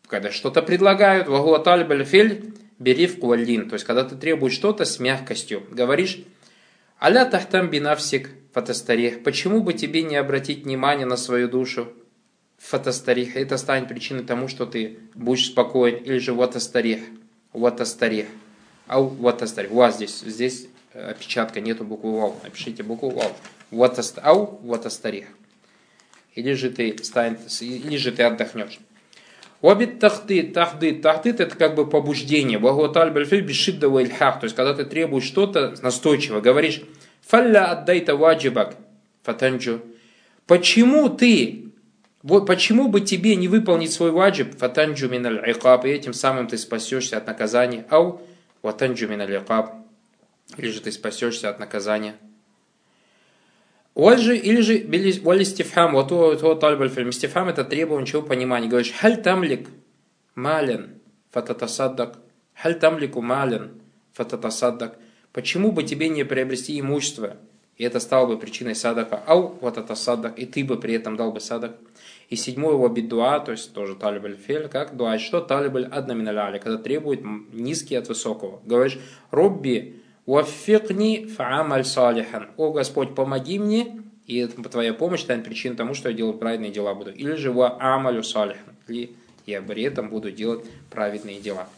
когда 0.09 0.33
что-то 0.33 0.61
предлагают. 0.61 1.29
Вагуа 1.29 1.61
талиб 1.61 2.05
филь 2.07 2.55
берив 2.81 3.21
куаллин. 3.21 3.69
То 3.69 3.75
есть, 3.75 3.85
когда 3.85 4.03
ты 4.03 4.17
требуешь 4.17 4.55
что-то 4.55 4.85
с 4.85 4.99
мягкостью. 4.99 5.63
Говоришь, 5.71 6.19
аля 7.01 7.25
тахтам 7.27 7.71
бинавсик 7.71 8.31
фатастарих. 8.53 9.23
Почему 9.23 9.63
бы 9.63 9.73
тебе 9.73 10.03
не 10.03 10.17
обратить 10.17 10.65
внимание 10.65 11.07
на 11.07 11.17
свою 11.17 11.49
душу? 11.49 11.93
Фатастарих. 12.59 13.37
Это 13.37 13.59
станет 13.59 13.89
причиной 13.89 14.25
тому, 14.25 14.49
что 14.49 14.67
ты 14.67 14.99
будешь 15.15 15.47
спокоен. 15.47 15.97
Или 15.97 16.19
же 16.19 16.33
ватастарих 16.33 17.01
ватастарих. 17.55 18.27
Ау 18.87 19.09
ватастарих. 19.09 19.71
Вас 19.71 19.97
здесь, 19.97 20.21
здесь 20.21 20.69
э, 20.93 21.11
опечатка, 21.11 21.61
нету 21.61 21.85
буквы 21.85 22.13
вау. 22.13 22.37
Напишите 22.43 22.83
букву 22.83 23.11
вау. 23.11 23.33
Ватаст, 23.71 24.19
ау 24.23 24.61
ватастарих. 24.63 25.27
Или 26.35 26.53
же 26.53 26.71
ты 26.71 27.03
станет, 27.03 27.41
или 27.63 27.97
же 27.97 28.13
ты 28.13 28.25
отдохнешь. 28.25 28.79
Вабит 29.63 29.99
тахты, 29.99 30.43
тахды, 30.43 30.93
тахдит 30.93 31.41
это 31.41 31.57
как 31.57 31.75
бы 31.75 31.89
побуждение. 31.89 32.59
Вагуаталь 32.59 33.13
бальфиль 33.13 33.41
бешидда. 33.41 33.89
То 33.89 34.41
есть, 34.43 34.55
когда 34.55 34.75
ты 34.75 34.85
требуешь 34.85 35.25
что-то 35.25 35.75
настойчиво, 35.81 36.43
говоришь, 36.43 36.83
фалля 37.23 37.71
отдайта 37.71 38.15
ваджибак, 38.15 38.77
фатанджу. 39.23 39.81
Почему 40.47 41.09
ты 41.09 41.73
вот 42.25 42.47
почему 42.47 42.89
бы 42.89 43.03
тебе 43.03 43.37
не 43.37 43.49
выполнить 43.49 43.93
свой 43.93 44.11
ваджиб, 44.11 44.57
фатанджу 44.57 45.11
миналь 45.11 45.43
икаб, 45.45 45.85
и 45.85 45.91
этим 45.91 46.15
самым 46.15 46.47
ты 46.47 46.57
спасешься 46.57 47.19
от 47.19 47.27
наказания, 47.27 47.87
ау, 47.91 48.23
ватанджу 48.63 49.07
миналь 49.07 49.37
икаб, 49.37 49.75
или 50.57 50.71
же 50.71 50.81
ты 50.81 50.91
спасешься 50.91 51.51
от 51.51 51.59
наказания. 51.59 52.17
Вальжи, 53.95 54.39
или 54.39 54.63
же 54.63 55.21
валистифхам, 55.21 55.93
вот 55.93 56.09
то 56.09 56.55
тальбаль 56.55 56.89
фильм. 56.89 57.13
Стифхам 57.13 57.49
это 57.49 57.63
требование 57.63 58.07
чего 58.07 58.23
понимания. 58.23 58.69
Говоришь, 58.69 58.93
халь 58.93 59.23
тамлик 59.23 59.69
мален 60.35 60.99
фататасаддак, 61.31 62.19
халь 62.55 62.79
тамлику 62.79 63.21
мален 63.21 63.83
фататасаддак. 64.15 64.99
Почему 65.33 65.73
бы 65.73 65.83
тебе 65.83 66.09
не 66.09 66.25
приобрести 66.25 66.81
имущество? 66.81 67.37
И 67.77 67.85
это 67.85 68.01
стало 68.01 68.27
бы 68.27 68.39
причиной 68.39 68.75
садака. 68.75 69.23
Ау, 69.27 69.59
вот 69.61 69.79
и 70.37 70.47
ты 70.47 70.65
бы 70.65 70.79
при 70.79 70.95
этом 70.95 71.17
дал 71.17 71.33
бы 71.33 71.41
садак. 71.41 71.77
И 72.31 72.37
седьмой 72.37 72.75
его 72.75 72.89
бидуа, 72.89 73.41
то 73.41 73.53
есть 73.53 73.73
тоже 73.75 73.95
талибаль 73.95 74.37
фель, 74.37 74.69
как 74.69 74.97
дуа. 74.97 75.19
Что 75.19 75.41
талибаль 75.41 75.87
аднаминаляли, 75.87 76.59
когда 76.59 76.79
требует 76.79 77.21
низкий 77.53 77.97
от 77.97 78.09
высокого. 78.09 78.61
Говоришь, 78.65 78.99
Робби, 79.31 80.03
ваффикни 80.27 81.27
фаамаль 81.27 81.85
салихан. 81.85 82.49
О 82.57 82.73
Господь, 82.73 83.15
помоги 83.15 83.59
мне, 83.59 84.03
и 84.27 84.47
твоя 84.47 84.95
помощь 84.95 85.21
станет 85.21 85.45
причиной 85.45 85.77
тому, 85.77 85.95
что 85.95 86.09
я 86.09 86.15
делаю 86.15 86.39
праведные 86.39 86.71
дела 86.71 86.95
буду. 86.95 87.13
Или 87.13 87.35
же 87.35 87.53
ва 87.53 87.77
амалю 87.79 88.23
салихан. 88.23 88.75
Или 88.89 89.15
я 89.47 89.61
при 89.61 89.83
этом 89.83 90.09
буду 90.09 90.31
делать 90.31 90.65
праведные 90.91 91.41
дела. 91.41 91.69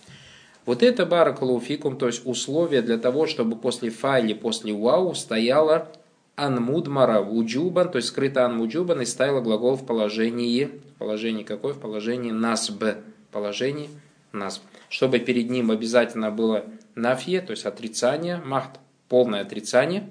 Вот 0.65 0.83
это 0.83 1.07
баракалуфикум, 1.07 1.97
то 1.97 2.07
есть 2.07 2.23
условие 2.25 2.83
для 2.83 2.99
того, 2.99 3.27
чтобы 3.27 3.57
после 3.57 3.91
фа 3.91 4.19
или 4.19 4.33
после 4.35 4.73
вау 4.73 5.15
стояло 5.15 5.89
анмудмара 6.37 7.23
вуджубан, 7.23 7.91
то 7.91 7.97
есть 7.97 8.09
скрыто 8.09 8.45
анмуджубан, 8.45 9.01
и 9.01 9.07
ставила 9.07 9.41
глагол 9.41 9.75
в 9.75 9.87
положении, 9.87 10.65
в 10.65 10.99
положении 10.99 11.43
какой? 11.43 11.73
В 11.73 11.81
положении 11.81 12.31
насб, 12.31 12.85
положении 13.33 13.91
насб. 14.33 14.63
Чтобы 14.89 15.19
перед 15.19 15.51
ним 15.51 15.71
обязательно 15.71 16.31
было 16.31 16.65
нафье, 16.95 17.41
то 17.41 17.53
есть 17.53 17.65
отрицание, 17.65 18.37
махт, 18.45 18.79
полное 19.09 19.41
отрицание, 19.41 20.09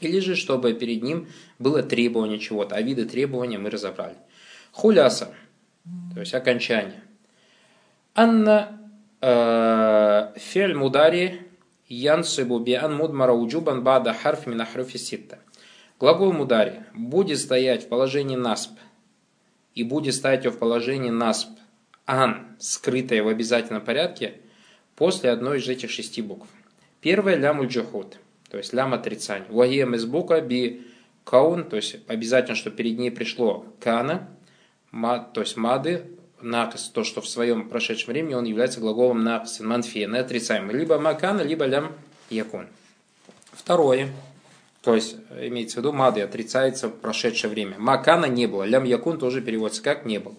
или 0.00 0.18
же 0.18 0.34
чтобы 0.34 0.74
перед 0.74 1.02
ним 1.02 1.28
было 1.58 1.82
требование 1.82 2.38
чего-то, 2.38 2.74
а 2.74 2.82
виды 2.82 3.06
требования 3.06 3.58
мы 3.58 3.70
разобрали. 3.70 4.16
Хуляса, 4.72 5.32
то 6.14 6.20
есть 6.20 6.34
окончание. 6.34 7.02
Анна 8.14 8.80
э, 9.20 10.32
фель 10.36 10.74
мудари 10.74 11.42
янсибу 11.88 12.58
биан 12.58 12.94
мудмара 12.96 13.32
уджубан 13.32 13.84
бада 13.84 14.12
харф 14.12 14.46
мина 14.46 14.66
ситта. 14.94 15.38
Глагол 16.00 16.32
мудари 16.32 16.84
будет 16.94 17.38
стоять 17.38 17.84
в 17.84 17.88
положении 17.88 18.36
насп 18.36 18.72
и 19.74 19.84
будет 19.84 20.14
стоять 20.14 20.44
в 20.46 20.58
положении 20.58 21.10
насп 21.10 21.48
ан, 22.06 22.56
скрытое 22.58 23.22
в 23.22 23.28
обязательном 23.28 23.82
порядке, 23.82 24.40
после 24.96 25.30
одной 25.30 25.58
из 25.58 25.68
этих 25.68 25.90
шести 25.90 26.22
букв. 26.22 26.48
Первое 27.00 27.36
лям 27.36 27.66
джухуд, 27.66 28.18
то 28.50 28.58
есть 28.58 28.72
лям 28.72 28.94
отрицание. 28.94 29.46
Вагием 29.50 29.94
из 29.94 30.04
бука 30.04 30.40
би 30.40 30.86
каун, 31.24 31.64
то 31.64 31.76
есть 31.76 31.96
обязательно, 32.06 32.56
что 32.56 32.70
перед 32.70 32.98
ней 32.98 33.10
пришло 33.10 33.66
кана, 33.80 34.28
мад, 34.90 35.32
то 35.32 35.40
есть 35.40 35.56
мады, 35.56 36.06
накас, 36.40 36.88
то, 36.88 37.04
что 37.04 37.20
в 37.20 37.28
своем 37.28 37.68
прошедшем 37.68 38.12
времени 38.12 38.34
он 38.34 38.44
является 38.44 38.80
глаголом 38.80 39.22
накас, 39.22 39.60
манфия, 39.60 40.06
на 40.06 40.20
отрицаемый. 40.20 40.74
Либо 40.74 40.98
макана, 40.98 41.40
либо 41.42 41.64
лям 41.64 41.92
якун. 42.30 42.68
Второе, 43.52 44.08
то 44.84 44.94
есть, 44.94 45.16
имеется 45.40 45.76
в 45.76 45.78
виду, 45.78 45.92
мады 45.92 46.20
отрицается 46.20 46.88
в 46.88 46.92
прошедшее 46.92 47.50
время. 47.50 47.76
Макана 47.78 48.26
не 48.26 48.46
было. 48.46 48.64
Лям 48.64 48.84
якун 48.84 49.18
тоже 49.18 49.40
переводится 49.40 49.82
как 49.82 50.04
не 50.04 50.18
был. 50.18 50.36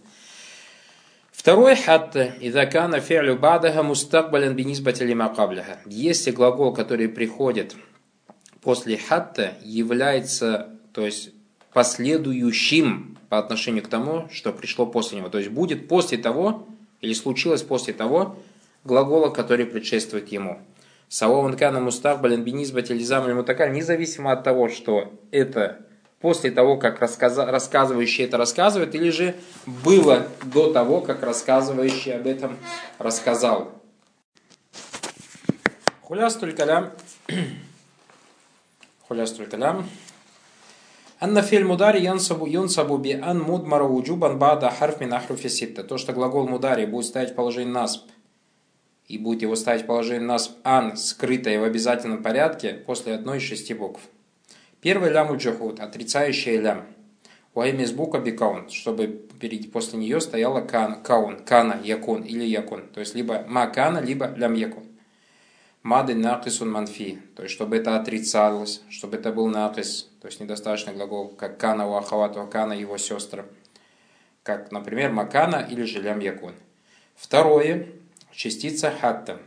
Второй 1.32 1.76
хатта, 1.76 2.36
идакана 2.40 3.00
фи'лю 3.00 3.38
бадаха 3.38 3.82
мустакбален 3.82 4.56
бинизбатили 4.56 5.16
макабляха. 5.16 5.80
Если 5.88 6.30
глагол, 6.30 6.74
который 6.74 7.10
приходит 7.10 7.76
после 8.62 8.98
хатта, 8.98 9.54
является, 9.64 10.70
то 10.94 11.04
есть, 11.04 11.32
последующим 11.74 13.18
по 13.30 13.40
отношению 13.40 13.84
к 13.84 13.88
тому, 13.88 14.30
что 14.32 14.54
пришло 14.54 14.86
после 14.86 15.18
него. 15.18 15.30
То 15.30 15.40
есть, 15.40 15.50
будет 15.50 15.88
после 15.88 16.20
того, 16.20 16.68
или 17.02 17.14
случилось 17.14 17.64
после 17.64 17.94
того, 17.94 18.38
глагола, 18.84 19.30
который 19.30 19.66
предшествует 19.66 20.32
ему. 20.32 20.62
Савован 21.10 21.56
кана 21.58 21.80
мустахбален 21.80 22.44
бинизбат 22.44 22.90
ильзам 22.90 23.34
мутакаль, 23.34 23.72
независимо 23.72 24.32
от 24.32 24.44
того, 24.44 24.70
что 24.70 25.14
это 25.32 25.86
после 26.20 26.50
того, 26.50 26.78
как 26.78 27.00
рассказ... 27.00 27.38
рассказывающий 27.38 28.24
это 28.24 28.38
рассказывает, 28.38 28.96
или 28.96 29.12
же 29.12 29.36
было 29.66 30.28
до 30.44 30.74
того, 30.74 31.02
как 31.02 31.22
рассказывающий 31.22 32.16
об 32.16 32.26
этом 32.26 32.58
рассказал. 32.98 33.72
Хулястуль 36.02 36.54
калям. 36.54 36.92
Хулястуль 39.08 39.48
калям. 39.48 39.88
Анна 41.20 41.42
филь 41.44 41.64
мудари 41.66 42.02
янсабу 42.02 42.46
юнсабу 42.46 42.98
би 42.98 43.14
ан 43.14 43.42
мудмара 43.42 43.86
уджубан 43.86 44.38
бада 44.38 44.70
харф 44.72 44.98
То, 45.88 45.98
что 45.98 46.14
глагол 46.14 46.48
мудари 46.48 46.86
будет 46.86 47.06
ставить 47.06 47.32
в 47.32 47.36
положение 47.36 47.74
насб 47.74 48.02
и 49.08 49.18
будет 49.18 49.42
его 49.42 49.56
ставить 49.56 49.86
положение 49.86 50.26
нас 50.26 50.56
ан, 50.64 50.98
скрытое 50.98 51.60
в 51.60 51.64
обязательном 51.64 52.24
порядке, 52.24 52.74
после 52.74 53.14
одной 53.14 53.38
из 53.38 53.44
шести 53.44 53.74
букв. 53.74 54.02
Первый 54.82 55.12
лям 55.12 55.36
джахуд, 55.36 55.80
отрицающая 55.80 56.60
лям. 56.60 56.86
Уаймис 57.54 57.92
бука 57.92 58.20
бикаун, 58.20 58.70
чтобы 58.70 59.08
перед, 59.40 59.72
после 59.72 59.98
нее 59.98 60.20
стояла 60.20 60.62
кан, 60.62 61.02
каун, 61.02 61.40
кана, 61.44 61.80
якун 61.84 62.24
или 62.24 62.44
якун. 62.44 62.88
То 62.90 63.00
есть 63.00 63.16
либо 63.16 63.46
макана, 63.48 64.00
либо 64.00 64.34
лям 64.36 64.54
якун. 64.54 64.84
Мады 65.82 66.16
накисун 66.16 66.72
манфи, 66.72 67.20
то 67.36 67.44
есть 67.44 67.54
чтобы 67.54 67.78
это 67.78 67.96
отрицалось, 67.96 68.82
чтобы 68.90 69.18
это 69.18 69.32
был 69.32 69.48
накис, 69.48 70.10
то 70.20 70.28
есть 70.28 70.40
недостаточный 70.40 70.94
глагол, 70.94 71.30
как 71.30 71.60
кана 71.60 71.88
у 71.88 71.94
ахавату 71.94 72.46
кана 72.48 72.74
его 72.74 72.98
сестры. 72.98 73.46
Как, 74.42 74.72
например, 74.72 75.12
макана 75.12 75.58
или 75.58 75.84
же 75.84 76.02
лям 76.02 76.20
якун. 76.20 76.54
Второе, 77.16 77.88
частица 78.36 78.92
хатта. 78.92 79.40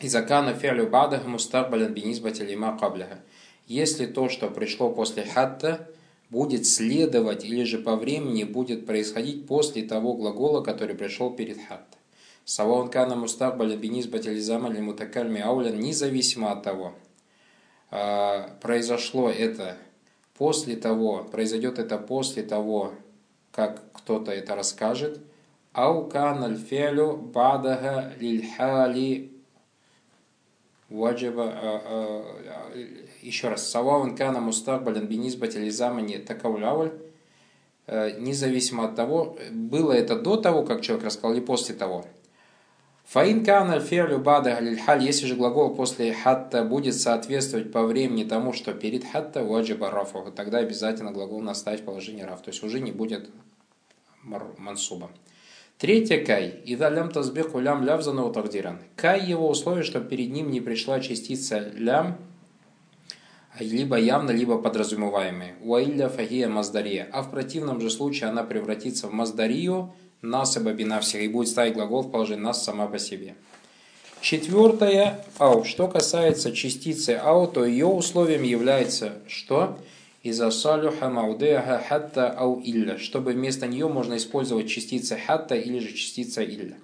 Изакана 0.00 0.54
фи'лю 0.54 0.88
бадах 0.90 1.26
мустакбалян 1.26 1.94
бинизбати 1.94 2.42
лима 2.42 2.76
кабляха. 2.78 3.20
Если 3.66 4.06
то, 4.06 4.28
что 4.28 4.48
пришло 4.48 4.90
после 4.90 5.24
хатта, 5.24 5.88
будет 6.30 6.66
следовать 6.66 7.44
или 7.44 7.64
же 7.64 7.78
по 7.78 7.96
времени 7.96 8.44
будет 8.44 8.86
происходить 8.86 9.46
после 9.46 9.82
того 9.82 10.14
глагола, 10.14 10.62
который 10.62 10.94
пришел 10.94 11.30
перед 11.30 11.58
хатта. 11.66 11.96
Саваун 12.44 12.90
кана 12.90 13.16
мустакбаля 13.16 13.76
бинис 13.76 14.06
батилизама 14.06 14.70
мутакальми 14.70 15.40
аулян, 15.40 15.80
независимо 15.80 16.52
от 16.52 16.62
того, 16.62 16.94
а, 17.90 18.50
произошло 18.60 19.30
это 19.30 19.76
после 20.36 20.76
того, 20.76 21.24
произойдет 21.24 21.78
это 21.78 21.98
после 21.98 22.42
того, 22.42 22.92
как 23.50 23.82
кто-то 23.92 24.30
это 24.30 24.54
расскажет, 24.54 25.20
аль-фи'лю 25.76 27.16
бадага 27.16 28.12
лильхали 28.18 29.32
ваджаба 30.88 31.44
а, 31.44 31.82
а, 31.84 32.78
еще 33.22 33.48
раз 33.48 33.68
саваун 33.68 34.16
кана 34.16 34.40
мустакбален 34.40 35.06
бинизбати 35.06 35.58
лизамани 35.58 36.18
такауляваль 36.18 36.92
э, 37.86 38.18
независимо 38.20 38.86
от 38.86 38.96
того, 38.96 39.36
было 39.50 39.92
это 39.92 40.18
до 40.18 40.36
того, 40.36 40.64
как 40.64 40.80
человек 40.80 41.06
рассказал, 41.06 41.32
или 41.32 41.40
после 41.40 41.74
того. 41.74 42.06
Фаин 43.06 43.44
кан 43.44 43.70
аль 43.70 44.18
бада 44.18 44.56
аль 44.56 45.02
если 45.02 45.26
же 45.26 45.36
глагол 45.36 45.74
после 45.74 46.12
хатта 46.12 46.64
будет 46.64 46.94
соответствовать 46.94 47.70
по 47.70 47.82
времени 47.84 48.24
тому, 48.24 48.52
что 48.52 48.72
перед 48.72 49.04
хатта 49.04 49.44
ваджиба 49.44 49.90
рафу, 49.90 50.32
тогда 50.34 50.58
обязательно 50.58 51.12
глагол 51.12 51.40
наставить 51.40 51.84
положение 51.84 52.24
раф, 52.24 52.42
то 52.42 52.50
есть 52.50 52.62
уже 52.64 52.80
не 52.80 52.92
будет 52.92 53.30
мансуба. 54.58 55.10
Третье 55.78 56.24
кай. 56.24 56.62
Ида 56.64 56.88
лям 56.88 57.10
тазбиху 57.10 57.58
лям 57.58 57.84
лявзану 57.84 58.32
тагдиран. 58.32 58.78
Кай 58.96 59.22
его 59.22 59.48
условие, 59.48 59.84
чтобы 59.84 60.08
перед 60.08 60.30
ним 60.30 60.50
не 60.50 60.62
пришла 60.62 61.00
частица 61.00 61.58
лям, 61.74 62.16
либо 63.60 63.98
явно, 63.98 64.30
либо 64.30 64.58
подразумеваемые. 64.58 65.56
Уаилля 65.62 66.08
фагия 66.08 66.48
маздария. 66.48 67.08
А 67.12 67.22
в 67.22 67.30
противном 67.30 67.82
же 67.82 67.90
случае 67.90 68.30
она 68.30 68.42
превратится 68.42 69.08
в 69.08 69.12
маздарию, 69.12 69.92
насаба 70.22 70.72
бинавсих, 70.72 71.20
и 71.20 71.28
будет 71.28 71.48
ставить 71.48 71.74
глагол 71.74 72.02
в 72.02 72.10
положении 72.10 72.42
нас 72.42 72.64
сама 72.64 72.86
по 72.86 72.98
себе. 72.98 73.34
Четвертое, 74.22 75.24
ау. 75.38 75.64
Что 75.64 75.88
касается 75.88 76.52
частицы 76.52 77.20
ау, 77.22 77.46
то 77.46 77.66
ее 77.66 77.86
условием 77.86 78.42
является 78.42 79.12
что? 79.28 79.78
Иза 80.28 80.50
салюха 80.50 81.08
маудеха 81.08 81.80
хатта 81.88 82.30
ау 82.30 82.60
илля, 82.60 82.98
чтобы 82.98 83.30
вместо 83.32 83.68
нее 83.68 83.88
можно 83.88 84.16
использовать 84.16 84.68
частицы 84.68 85.16
хатта 85.16 85.54
или 85.54 85.78
же 85.78 85.92
частица 85.92 86.44
илля. 86.44 86.78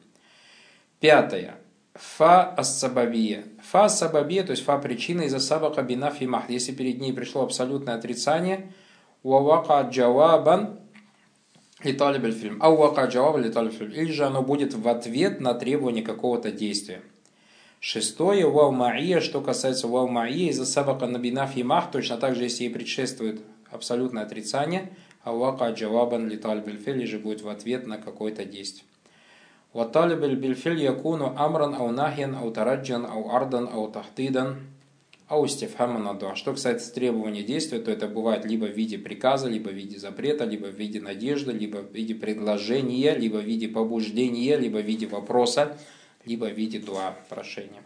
Пятое. 1.01 1.57
Фа 1.95 2.45
ассабабия. 2.55 3.45
Фа 3.71 3.87
ассабабия, 3.87 4.45
то 4.45 4.53
есть 4.53 4.63
фа 4.63 4.79
причина 4.79 5.23
из-за 5.23 5.41
сабака 5.41 5.83
бинафи 5.83 6.25
махд. 6.25 6.51
Если 6.51 6.71
перед 6.71 7.01
ней 7.01 7.13
пришло 7.13 7.43
абсолютное 7.43 7.97
отрицание, 7.97 8.73
уавака 9.25 9.81
джавабан 9.91 10.79
литалиб 11.83 12.33
фильм. 12.33 12.63
Ауака 12.63 13.07
джаваб 13.07 13.39
литалиб 13.39 13.73
фильм. 13.73 13.91
Или 13.91 14.13
же 14.13 14.25
оно 14.25 14.43
будет 14.43 14.73
в 14.73 14.87
ответ 14.87 15.41
на 15.41 15.55
требование 15.55 16.05
какого-то 16.05 16.53
действия. 16.53 17.03
Шестое, 17.85 18.49
вау 18.49 18.71
маия, 18.71 19.21
что 19.21 19.41
касается 19.41 19.89
вау 19.89 20.07
маия, 20.07 20.51
из-за 20.51 20.67
сабака 20.67 21.09
набинав 21.09 21.57
ямах, 21.57 21.91
точно 21.91 22.17
так 22.17 22.37
же, 22.37 22.45
если 22.45 22.63
ей 22.63 22.71
предшествует 22.71 23.41
абсолютное 23.73 24.23
отрицание, 24.23 24.93
а 25.25 25.33
вака 25.33 25.69
джавабан 25.73 26.29
литаль 26.29 26.61
бельфель, 26.61 27.05
же 27.09 27.19
будет 27.19 27.43
в 27.43 27.49
ответ 27.49 27.89
на 27.89 27.99
какое-то 27.99 28.45
действие. 28.45 28.87
Амран 29.75 31.75
ау 31.75 31.91
нахьян 31.91 32.37
ау 32.37 32.53
тараджан 32.53 33.05
ау 33.05 33.35
ардан 33.35 33.69
ау 33.73 33.91
тахтидан 33.91 34.59
ау 35.27 35.49
стифхаман 35.49 36.07
адуа. 36.07 36.37
Что 36.37 36.53
касается 36.53 36.95
требования 36.95 37.43
действия, 37.43 37.81
то 37.81 37.91
это 37.91 38.07
бывает 38.07 38.45
либо 38.45 38.67
в 38.67 38.77
виде 38.77 38.97
приказа, 38.97 39.49
либо 39.49 39.71
в 39.71 39.75
виде 39.75 39.99
запрета, 39.99 40.45
либо 40.45 40.67
в 40.67 40.77
виде 40.77 41.01
надежды, 41.01 41.51
либо 41.51 41.79
в 41.79 41.93
виде 41.93 42.15
предложения, 42.15 43.17
либо 43.17 43.39
в 43.39 43.45
виде 43.45 43.67
побуждения, 43.67 44.57
либо 44.57 44.77
в 44.77 44.87
виде 44.87 45.09
вопроса 45.09 45.77
либо 46.25 46.47
в 46.47 46.53
виде 46.53 46.79
дуа 46.79 47.15
прошения. 47.29 47.83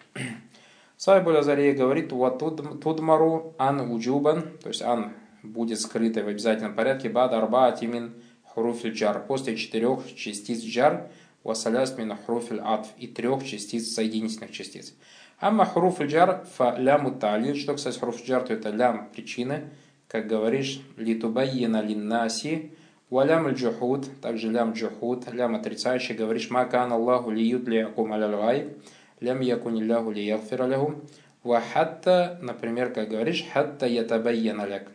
Сайбуль 0.96 1.36
Азария 1.38 1.74
говорит, 1.74 2.08
тудмару 2.08 3.54
ан 3.58 3.92
уджубан, 3.92 4.58
то 4.62 4.68
есть 4.68 4.82
ан 4.82 5.12
будет 5.42 5.80
скрытой 5.80 6.22
в 6.22 6.28
обязательном 6.28 6.74
порядке, 6.74 7.08
бад 7.08 7.32
арба 7.32 7.66
атимин 7.66 8.14
хруфиль 8.54 8.92
джар, 8.92 9.24
после 9.26 9.56
четырех 9.56 10.14
частиц 10.14 10.62
джар, 10.62 11.10
васаляс 11.44 11.96
мин 11.98 12.16
хруфиль 12.24 12.60
атф, 12.60 12.88
и 12.98 13.06
трех 13.06 13.44
частиц 13.44 13.92
соединительных 13.94 14.52
частиц. 14.52 14.94
Амма 15.38 15.66
хруфиль 15.66 16.06
джар 16.06 16.46
фа 16.56 16.74
ляму 16.78 17.12
талил, 17.12 17.54
что, 17.54 17.74
кстати, 17.74 17.98
хруфиль 17.98 18.26
джар, 18.26 18.44
то 18.44 18.54
это 18.54 18.70
лям 18.70 19.10
причины, 19.14 19.68
как 20.08 20.26
говоришь, 20.26 20.80
литубайена 20.96 21.82
линнаси, 21.82 22.72
Валям 23.08 23.48
джухуд, 23.50 24.08
также 24.20 24.50
лям 24.50 24.72
джухуд, 24.72 25.32
лям 25.32 25.54
отрицающий, 25.54 26.16
говоришь, 26.16 26.50
макан 26.50 26.92
Аллаху 26.92 27.30
лиют 27.30 27.68
ли 27.68 27.78
акум 27.78 28.12
алялгай, 28.12 28.74
лям 29.20 29.40
якун 29.40 29.80
Аллаху 29.80 30.10
ли 30.10 30.24
ягфир 30.26 30.66
лягум, 30.66 31.02
вахатта, 31.44 32.38
например, 32.42 32.92
как 32.92 33.08
говоришь, 33.08 33.46
хатта 33.52 33.86
ятабайяна 33.86 34.66
ляк. 34.66 34.88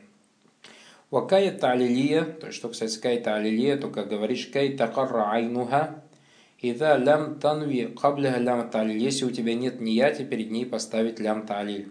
Вакая 1.09 1.51
талилия, 1.57 2.23
то 2.23 2.47
есть 2.47 2.57
что 2.57 2.67
касается 2.67 3.01
кай 3.01 3.21
талилия, 3.21 3.77
то 3.77 3.89
как 3.89 4.09
говоришь, 4.09 4.47
кай 4.47 4.73
такарра 4.73 5.31
айнуха, 5.31 6.01
Ида 6.61 6.95
лям 6.95 7.39
танви 7.39 7.87
кабля 7.99 8.37
лям 8.37 8.69
талиль. 8.69 8.99
Если 8.99 9.25
у 9.25 9.31
тебя 9.31 9.55
нет 9.55 9.81
нияти, 9.81 10.23
перед 10.23 10.51
ней 10.51 10.65
поставить 10.65 11.19
лям 11.19 11.47
талиль. 11.47 11.89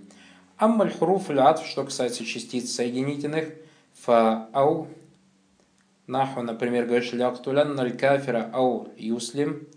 Аммаль 0.58 0.92
хруф 0.92 1.28
лят, 1.28 1.58
что 1.58 1.82
касается 1.82 2.24
частиц 2.24 2.70
соединительных, 2.70 3.48
фа 3.94 4.48
ау 4.52 4.86
Наху, 6.10 6.42
например, 6.42 6.86
говоришь, 6.86 7.12
«Ляктулян 7.12 7.76
наль 7.76 7.96
кафира 7.96 8.50
ау 8.52 8.88
юслим». 8.96 9.68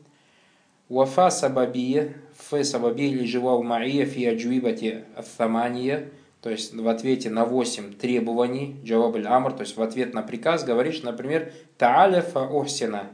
Вафа 0.89 1.29
сабабия, 1.29 2.15
фе 2.35 2.63
сабабия 2.63 3.09
или 3.09 3.27
жива 3.27 3.61
маия 3.61 4.07
фи 4.07 4.25
аджуибати 4.25 5.05
атhamания, 5.15 6.09
то 6.41 6.49
есть 6.49 6.73
в 6.73 6.87
ответе 6.87 7.29
на 7.29 7.45
8 7.45 7.93
требований, 7.93 8.75
джаваб 8.83 9.15
амр, 9.23 9.53
то 9.53 9.61
есть 9.61 9.77
в 9.77 9.81
ответ 9.83 10.15
на 10.15 10.23
приказ 10.23 10.63
говоришь, 10.63 11.03
например, 11.03 11.53
«Тааля 11.77 12.23
фа 12.23 12.47
охсина», 12.47 13.09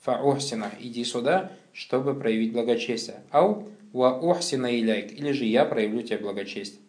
фа 0.00 0.20
охсина, 0.22 0.70
иди 0.78 1.04
сюда, 1.04 1.50
чтобы 1.72 2.14
проявить 2.14 2.52
благочестие. 2.52 3.16
Ау 3.32 3.70
ва 3.92 4.20
охсина 4.22 4.78
иляйк, 4.78 5.10
или 5.10 5.32
же 5.32 5.46
я 5.46 5.64
проявлю 5.64 6.02
тебе 6.02 6.18
благочестие. 6.18 6.80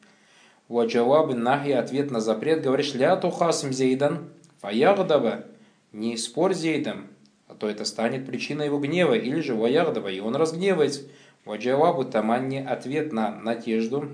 Ва 0.68 0.86
джаваб 0.86 1.34
нахи, 1.34 1.72
ответ 1.72 2.12
на 2.12 2.22
запрет, 2.22 2.62
говоришь, 2.62 2.94
«Ля 2.94 3.16
тухасим 3.16 3.74
зейдан, 3.74 4.30
фа 4.62 4.70
ягдаба», 4.70 5.46
не 5.94 6.18
спорь 6.18 6.54
с 6.54 6.66
а 7.48 7.56
то 7.56 7.70
это 7.70 7.86
станет 7.86 8.26
причиной 8.26 8.66
его 8.66 8.80
гнева, 8.80 9.14
или 9.14 9.40
же 9.40 9.54
Ваярдова, 9.54 10.08
и 10.08 10.20
он 10.20 10.36
разгневается. 10.36 11.04
Ваджавабу 11.46 12.04
таманни 12.06 12.58
ответ 12.58 13.14
на 13.14 13.36
надежду. 13.36 14.10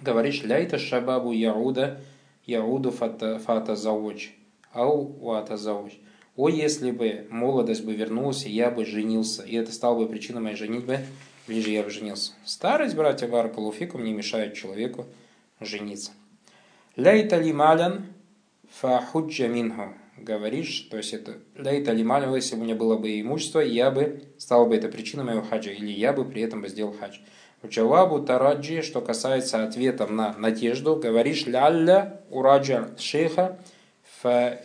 Говоришь, 0.00 0.42
ляйта 0.42 0.78
шабабу 0.78 1.32
яуда, 1.32 2.00
яуду 2.46 2.92
фата, 2.92 3.38
фата 3.38 3.76
зауч, 3.76 4.30
ау 4.72 5.12
вата 5.20 5.56
зауч. 5.56 5.92
О, 6.36 6.48
если 6.48 6.90
бы 6.92 7.26
молодость 7.30 7.84
бы 7.84 7.94
вернулась, 7.94 8.46
я 8.46 8.70
бы 8.70 8.84
женился, 8.84 9.42
и 9.42 9.56
это 9.56 9.72
стало 9.72 9.98
бы 9.98 10.08
причиной 10.08 10.40
моей 10.40 10.56
женитьбы, 10.56 11.00
или 11.48 11.60
же 11.60 11.70
я 11.70 11.82
бы 11.82 11.90
женился. 11.90 12.32
Старость, 12.44 12.94
братья 12.94 13.26
Баракалуфикум, 13.26 14.04
не 14.04 14.12
мешает 14.12 14.54
человеку 14.54 15.06
жениться. 15.60 16.12
Ляйта 16.94 17.38
ли 17.38 17.52
малян 17.52 18.06
фахуджа 18.70 19.48
минху 19.48 19.94
говоришь, 20.18 20.88
то 20.90 20.96
есть 20.96 21.12
это 21.12 21.38
лейта 21.56 21.92
лималю, 21.92 22.34
если 22.34 22.56
у 22.56 22.58
меня 22.58 22.74
было 22.74 22.96
бы 22.96 23.20
имущество, 23.20 23.60
я 23.60 23.90
бы, 23.90 24.24
стал 24.38 24.66
бы 24.66 24.76
это 24.76 24.88
причиной 24.88 25.24
моего 25.24 25.42
хаджа, 25.42 25.70
или 25.70 25.90
я 25.90 26.12
бы 26.12 26.24
при 26.24 26.42
этом 26.42 26.62
бы 26.62 26.68
сделал 26.68 26.92
хадж. 26.92 27.18
Джавабу 27.66 28.20
тараджи, 28.20 28.82
что 28.82 29.00
касается 29.00 29.64
ответа 29.64 30.06
на 30.06 30.34
надежду, 30.38 30.96
говоришь 30.96 31.46
лялля 31.46 32.20
ураджа 32.30 32.90
шейха 32.98 33.58
фа 34.20 34.60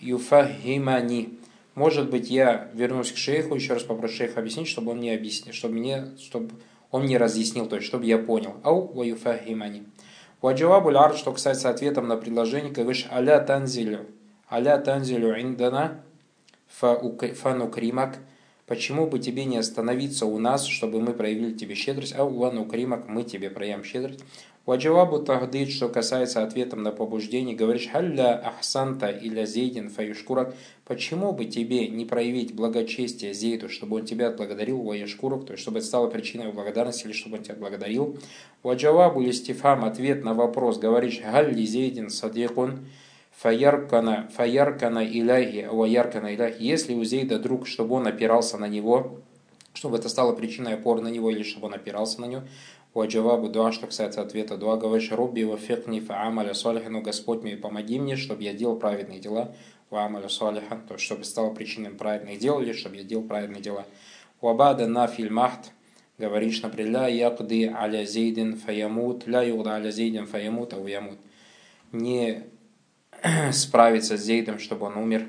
юфахимани. 0.00 1.38
Может 1.74 2.10
быть, 2.10 2.30
я 2.30 2.70
вернусь 2.72 3.12
к 3.12 3.16
шейху, 3.16 3.54
еще 3.54 3.74
раз 3.74 3.82
попрошу 3.82 4.14
шейха 4.14 4.40
объяснить, 4.40 4.68
чтобы 4.68 4.92
он 4.92 4.98
мне 4.98 5.14
объяснил, 5.14 5.52
чтобы 5.52 5.74
мне, 5.74 6.06
чтобы 6.18 6.50
он 6.90 7.02
мне 7.02 7.18
разъяснил, 7.18 7.66
то 7.66 7.76
есть, 7.76 7.86
чтобы 7.86 8.06
я 8.06 8.16
понял. 8.16 8.56
Ау 8.64 8.92
ва 8.92 9.02
юфахимани. 9.02 9.84
Ваджавабу 10.40 10.90
лард, 10.90 11.18
что 11.18 11.32
касается 11.32 11.68
ответом 11.68 12.08
на 12.08 12.16
предложение, 12.16 12.72
говоришь 12.72 13.06
аля 13.10 13.38
танзилю 13.40 14.06
аля 14.50 14.78
танзилю 14.78 15.40
индана 15.40 16.02
фанукримак, 16.68 18.18
почему 18.66 19.06
бы 19.06 19.18
тебе 19.18 19.44
не 19.44 19.58
остановиться 19.58 20.26
у 20.26 20.38
нас, 20.38 20.64
чтобы 20.66 21.00
мы 21.00 21.12
проявили 21.12 21.52
тебе 21.52 21.74
щедрость, 21.74 22.14
а 22.16 22.24
ванукримак, 22.24 23.08
мы 23.08 23.24
тебе 23.24 23.50
проявим 23.50 23.84
щедрость. 23.84 24.24
Ваджавабу 24.66 25.20
тахдид, 25.20 25.70
что 25.70 25.88
касается 25.88 26.42
ответом 26.42 26.82
на 26.82 26.92
побуждение, 26.92 27.56
говоришь, 27.56 27.88
халля 27.88 28.38
ахсанта 28.38 29.08
или 29.08 29.44
зейдин 29.44 29.88
фаюшкурак, 29.88 30.54
почему 30.84 31.32
бы 31.32 31.46
тебе 31.46 31.88
не 31.88 32.04
проявить 32.04 32.54
благочестие 32.54 33.32
зейду, 33.32 33.70
чтобы 33.70 33.96
он 33.96 34.04
тебя 34.04 34.28
отблагодарил, 34.28 34.82
ваяшкурак, 34.82 35.46
то 35.46 35.52
есть 35.52 35.62
чтобы 35.62 35.78
это 35.78 35.86
стало 35.86 36.08
причиной 36.08 36.52
благодарности 36.52 37.06
или 37.06 37.12
чтобы 37.12 37.38
он 37.38 37.42
тебя 37.42 37.56
благодарил. 37.56 38.18
Ваджавабу 38.62 39.22
листифам, 39.22 39.84
ответ 39.84 40.24
на 40.24 40.34
вопрос, 40.34 40.78
говоришь, 40.78 41.20
галли 41.20 41.64
зейдин 41.64 42.10
садикун, 42.10 42.80
фаяркана, 43.40 44.28
фаяркана 44.36 45.04
иляхи, 45.04 45.66
ваяркана 45.70 46.34
иляхи, 46.34 46.62
если 46.62 46.94
у 46.94 47.04
Зейда 47.04 47.38
друг, 47.38 47.66
чтобы 47.66 47.94
он 47.94 48.06
опирался 48.06 48.58
на 48.58 48.68
него, 48.68 49.22
чтобы 49.72 49.96
это 49.96 50.10
стало 50.10 50.34
причиной 50.34 50.74
опоры 50.74 51.00
на 51.00 51.08
него 51.08 51.30
или 51.30 51.42
чтобы 51.42 51.68
он 51.68 51.74
опирался 51.74 52.20
на 52.20 52.26
него. 52.26 52.42
Ваджавабу 52.92 53.48
дуа, 53.48 53.72
что 53.72 53.86
касается 53.86 54.20
ответа 54.20 54.56
дуа, 54.58 54.76
говоришь, 54.76 55.10
Робби 55.12 55.44
ва 55.44 55.56
фикни 55.56 56.00
фа 56.00 56.24
амаля 56.26 56.54
салиха, 56.54 56.90
Господь 57.00 57.42
мне 57.42 57.56
помоги 57.56 57.98
мне, 57.98 58.16
чтобы 58.16 58.42
я 58.42 58.52
делал 58.52 58.76
праведные 58.76 59.20
дела, 59.20 59.54
ва 59.88 60.04
амаля 60.04 60.28
салиха, 60.28 60.78
то 60.86 60.94
есть 60.94 61.04
чтобы 61.04 61.24
стало 61.24 61.54
причиной 61.54 61.90
праведных 61.90 62.38
дел 62.40 62.60
или 62.60 62.72
чтобы 62.72 62.96
я 62.96 63.04
делал 63.04 63.24
праведные 63.24 63.62
дела. 63.62 63.86
Вабада 64.42 64.86
на 64.86 65.06
фильмахт, 65.06 65.72
говоришь, 66.18 66.60
например, 66.60 66.92
ля 66.92 67.08
якды 67.08 67.68
аля 67.68 68.04
зейдин 68.04 68.56
фаямут, 68.56 69.26
ля 69.26 69.42
югда 69.42 69.76
аля 69.76 69.90
зейдин 69.90 70.26
фаямут, 70.26 70.74
а 70.74 70.80
ямут. 70.86 71.18
Не 71.92 72.44
справиться 73.52 74.16
с 74.16 74.20
Зейдом, 74.20 74.58
чтобы 74.58 74.86
он 74.86 74.96
умер, 74.96 75.28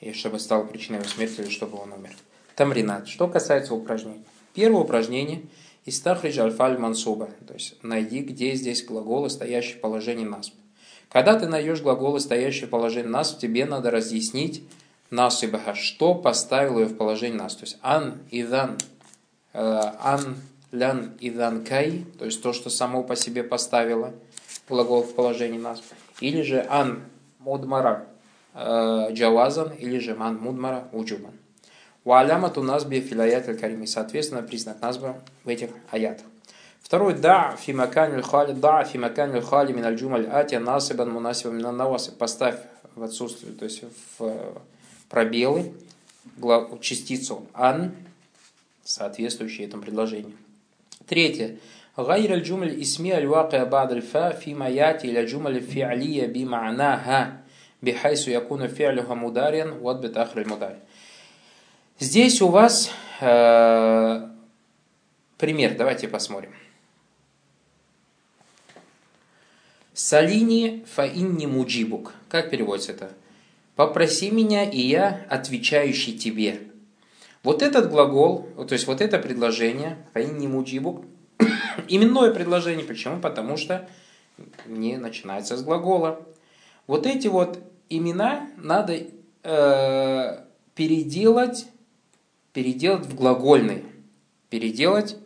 и 0.00 0.12
чтобы 0.12 0.38
стал 0.38 0.66
причиной 0.66 0.98
его 0.98 1.08
смерти, 1.08 1.40
или 1.40 1.50
чтобы 1.50 1.78
он 1.78 1.92
умер. 1.92 2.12
Тамринат. 2.54 3.08
Что 3.08 3.28
касается 3.28 3.74
упражнений. 3.74 4.24
Первое 4.54 4.82
упражнение– 4.82 5.42
Истахридж 5.88 6.38
альфаль 6.38 6.76
мансуба. 6.76 7.30
То 7.46 7.54
есть 7.54 7.82
найди, 7.82 8.20
где 8.20 8.54
здесь 8.54 8.84
глаголы, 8.84 9.30
стоящие 9.30 9.76
в 9.76 9.80
положении 9.80 10.26
насб. 10.26 10.52
Когда 11.08 11.38
ты 11.38 11.46
найдешь 11.46 11.80
глаголы, 11.80 12.20
стоящие 12.20 12.66
в 12.66 12.70
положении 12.70 13.08
насб, 13.08 13.38
тебе 13.38 13.64
надо 13.64 13.90
разъяснить 13.90 14.62
насыбаха, 15.08 15.74
что 15.74 16.14
поставил 16.14 16.78
ее 16.78 16.86
в 16.86 16.96
положение 16.98 17.38
нас. 17.38 17.56
То 17.56 17.64
есть 17.64 17.78
ан, 17.80 18.18
идан, 18.30 18.76
э, 19.54 19.80
ан, 20.00 20.36
лян, 20.72 21.14
идан, 21.20 21.64
кай, 21.64 22.04
то 22.18 22.26
есть 22.26 22.42
то, 22.42 22.52
что 22.52 22.68
само 22.68 23.02
по 23.02 23.16
себе 23.16 23.42
поставило 23.42 24.12
глагол 24.68 25.02
в 25.02 25.14
положении 25.14 25.58
нас. 25.58 25.82
Или 26.20 26.42
же 26.42 26.66
ан, 26.68 27.02
мудмара, 27.38 28.06
э, 28.54 29.08
джавазан, 29.12 29.72
или 29.72 29.98
же 29.98 30.14
ман, 30.14 30.36
мудмара, 30.36 30.88
уджубан. 30.92 31.32
У 32.04 32.12
аляма 32.12 32.52
у 32.56 32.62
нас 32.62 32.84
филаят 32.84 33.48
аль-карими. 33.48 33.86
Соответственно, 33.86 34.42
признак 34.42 34.80
назба 34.80 35.20
в 35.44 35.48
этих 35.48 35.70
аятах. 35.90 36.26
Второй, 36.80 37.14
да, 37.14 37.54
фимакан 37.60 38.22
хали, 38.22 38.52
да, 38.52 38.82
фимакан 38.82 39.42
хали 39.42 39.72
мин 39.72 39.84
аль-джумаль 39.84 40.26
атия 40.26 40.58
насибан 40.58 41.10
мунасибан 41.10 41.58
мин 41.58 41.76
навасы. 41.76 42.12
Поставь 42.12 42.56
в 42.94 43.02
отсутствие, 43.02 43.52
то 43.52 43.66
есть 43.66 43.84
в 44.18 44.62
пробелы, 45.10 45.74
частицу 46.80 47.46
ан, 47.52 47.92
соответствующие 48.84 49.66
этому 49.66 49.82
предложению. 49.82 50.32
Третье. 51.06 51.58
غير 51.99 52.33
الجمل 52.33 52.67
الاسمية 52.67 53.17
الواقعة 53.17 53.63
بعد 53.63 53.91
الفاء 53.91 54.33
فيما 54.33 54.67
يأتي 54.67 55.09
إلى 55.11 55.19
الجمل 55.19 55.55
الفعلية 55.55 56.27
بمعناها 56.27 57.43
بحيث 57.83 58.27
يكون 58.27 58.67
فعلها 58.67 59.13
مضارعا 59.13 59.79
وضبط 59.81 60.17
آخر 60.17 60.41
المضارع. 60.41 60.79
Здесь 61.99 62.41
у 62.41 62.47
вас 62.47 62.89
э, 63.21 64.27
пример, 65.37 65.75
давайте 65.77 66.07
посмотрим. 66.07 66.53
Салини 69.93 70.83
фаинни 70.91 71.45
муджибук. 71.45 72.13
Как 72.27 72.49
переводится 72.49 72.93
это? 72.93 73.11
Попроси 73.75 74.31
меня, 74.31 74.67
и 74.67 74.81
я 74.81 75.25
отвечающий 75.29 76.17
тебе. 76.17 76.61
Вот 77.43 77.61
этот 77.61 77.89
глагол, 77.89 78.49
то 78.67 78.73
есть 78.73 78.87
вот 78.87 79.01
это 79.01 79.19
предложение, 79.19 79.97
фаинни 80.13 80.47
муджибук, 80.47 81.05
именное 81.88 82.32
предложение. 82.32 82.84
Почему? 82.84 83.20
Потому 83.20 83.56
что 83.56 83.88
не 84.66 84.96
начинается 84.96 85.56
с 85.56 85.62
глагола. 85.62 86.20
Вот 86.86 87.06
эти 87.06 87.28
вот 87.28 87.58
имена 87.88 88.48
надо 88.56 88.98
э, 89.42 90.44
переделать 90.74 91.66
переделать 92.52 93.06
в 93.06 93.14
глагольный. 93.14 93.84
Переделать 94.50 95.16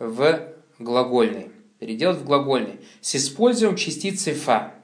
в 0.00 0.48
глагольный. 0.80 1.50
Переделать 1.78 2.18
в 2.18 2.24
глагольный. 2.24 2.80
С 3.00 3.14
использованием 3.14 3.76
частицы 3.76 4.34
фа. 4.34 4.74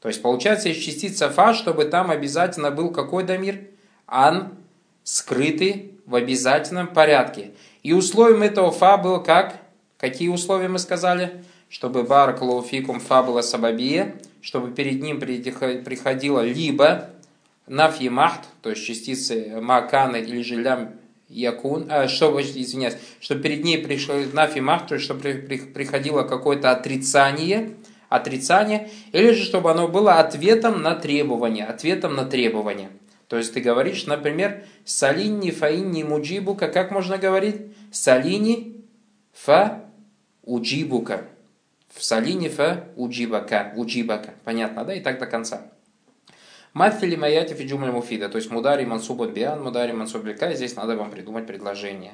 То 0.00 0.08
есть 0.08 0.20
получается 0.20 0.68
из 0.68 0.76
частицы 0.76 1.28
фа, 1.28 1.54
чтобы 1.54 1.86
там 1.86 2.10
обязательно 2.10 2.70
был 2.70 2.90
какой 2.90 3.24
домир? 3.24 3.60
Ан, 4.06 4.54
скрытый 5.04 5.94
в 6.04 6.14
обязательном 6.14 6.88
порядке. 6.88 7.52
И 7.82 7.92
условием 7.92 8.42
этого 8.42 8.70
фа 8.70 8.96
было 8.96 9.20
как? 9.20 9.56
Какие 10.00 10.28
условия 10.28 10.68
мы 10.68 10.78
сказали? 10.78 11.44
Чтобы 11.68 12.04
баракалуфикум 12.04 13.00
фа 13.00 13.22
была 13.22 13.42
сабабия, 13.42 14.14
чтобы 14.40 14.72
перед 14.72 15.02
ним 15.02 15.20
приходило 15.20 16.40
либо 16.40 17.10
нафи 17.66 18.10
то 18.62 18.70
есть 18.70 18.84
частицы 18.84 19.60
макана 19.60 20.16
или 20.16 20.40
же 20.42 20.56
лям 20.56 20.92
якун, 21.28 21.86
а, 21.90 22.08
чтобы, 22.08 22.40
извиняюсь, 22.40 22.96
чтобы 23.20 23.42
перед 23.42 23.62
ней 23.62 23.76
пришло 23.76 24.14
нафи 24.32 24.60
то 24.88 24.94
есть 24.94 25.04
чтобы 25.04 25.20
приходило 25.20 26.22
какое-то 26.22 26.70
отрицание, 26.70 27.74
отрицание, 28.08 28.90
или 29.12 29.32
же 29.32 29.44
чтобы 29.44 29.70
оно 29.70 29.86
было 29.86 30.14
ответом 30.14 30.80
на 30.80 30.94
требование, 30.94 31.66
ответом 31.66 32.16
на 32.16 32.24
требование. 32.24 32.88
То 33.28 33.36
есть 33.36 33.52
ты 33.52 33.60
говоришь, 33.60 34.06
например, 34.06 34.64
салини 34.86 35.50
фаинни 35.50 36.02
муджибука, 36.02 36.68
как 36.68 36.90
можно 36.90 37.18
говорить? 37.18 37.56
Салини 37.92 38.82
фа 39.32 39.84
уджибука. 40.42 41.24
В 41.88 42.04
салини 42.04 42.48
фа 42.48 42.84
уджибака, 42.96 43.72
уджибака. 43.76 44.34
Понятно, 44.44 44.84
да? 44.84 44.94
И 44.94 45.00
так 45.00 45.18
до 45.18 45.26
конца. 45.26 45.62
Матфили 46.72 47.16
маяти 47.16 47.54
фиджумаль 47.54 47.90
муфида, 47.90 48.28
то 48.28 48.36
есть 48.36 48.50
мудари 48.50 48.84
мансубан 48.84 49.32
биан, 49.32 49.60
мудари 49.60 49.90
мансуб 49.90 50.24
здесь 50.52 50.76
надо 50.76 50.96
вам 50.96 51.10
придумать 51.10 51.46
предложение. 51.46 52.12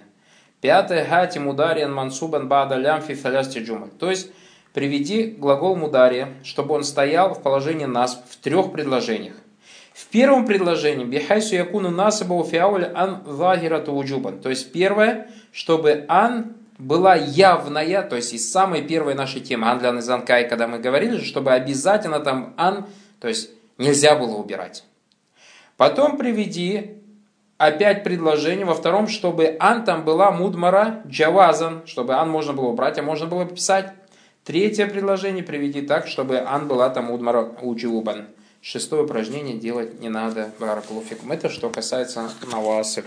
Пятое, 0.63 1.05
хати 1.05 1.39
мудариан 1.39 1.93
мансубан 1.93 2.49
бада 2.49 2.77
лям 2.77 3.03
фи 3.03 3.13
джумаль. 3.13 3.91
То 3.91 4.09
есть 4.09 4.31
приведи 4.73 5.27
глагол 5.27 5.77
мудария, 5.77 6.29
чтобы 6.43 6.75
он 6.75 6.85
стоял 6.85 7.35
в 7.35 7.43
положении 7.43 7.85
нас 7.85 8.23
в 8.31 8.37
трех 8.37 8.73
предложениях. 8.73 9.35
В 9.93 10.07
первом 10.09 10.47
предложении 10.47 11.05
бихайсу 11.05 11.55
якуну 11.55 11.91
насабу 11.91 12.43
фиауль 12.43 12.85
ан 12.95 13.23
вагирату 13.25 13.93
уджубан. 13.93 14.41
То 14.41 14.49
есть 14.49 14.73
первое, 14.73 15.31
чтобы 15.53 16.05
ан 16.09 16.55
была 16.79 17.15
явная, 17.15 18.03
то 18.03 18.17
есть 18.17 18.33
из 18.33 18.51
самой 18.51 18.83
первой 18.83 19.15
нашей 19.15 19.41
темы, 19.41 19.69
ан 19.69 19.79
для 19.79 19.91
низанкай, 19.91 20.49
когда 20.49 20.67
мы 20.67 20.79
говорили, 20.79 21.23
чтобы 21.23 21.53
обязательно 21.53 22.21
там 22.21 22.55
ан, 22.57 22.87
то 23.21 23.29
есть 23.29 23.51
Нельзя 23.79 24.17
было 24.17 24.37
убирать. 24.37 24.85
Потом 25.77 26.17
приведи 26.17 27.03
опять 27.59 28.05
предложение 28.05 28.65
во 28.65 28.75
втором, 28.75 29.07
чтобы 29.07 29.57
ан 29.61 29.85
там 29.85 30.05
была 30.05 30.31
мудмара 30.31 31.03
джавазан, 31.07 31.83
чтобы 31.87 32.15
ан 32.15 32.31
можно 32.31 32.55
было 32.55 32.69
убрать, 32.69 32.99
а 32.99 33.03
можно 33.03 33.27
было 33.27 33.45
писать. 33.45 33.93
Третье 34.45 34.87
предложение 34.87 35.43
приведи 35.43 35.83
так, 35.83 36.07
чтобы 36.07 36.39
ан 36.39 36.69
была 36.69 36.89
там 36.89 37.07
мудмара 37.07 37.43
уджиубан. 37.61 38.29
Шестое 38.63 39.03
упражнение 39.03 39.57
делать 39.57 40.01
не 40.01 40.09
надо 40.09 40.51
баракулуфикум. 40.59 41.33
Это 41.33 41.51
что 41.51 41.69
касается 41.69 42.31
навасы. 42.51 43.05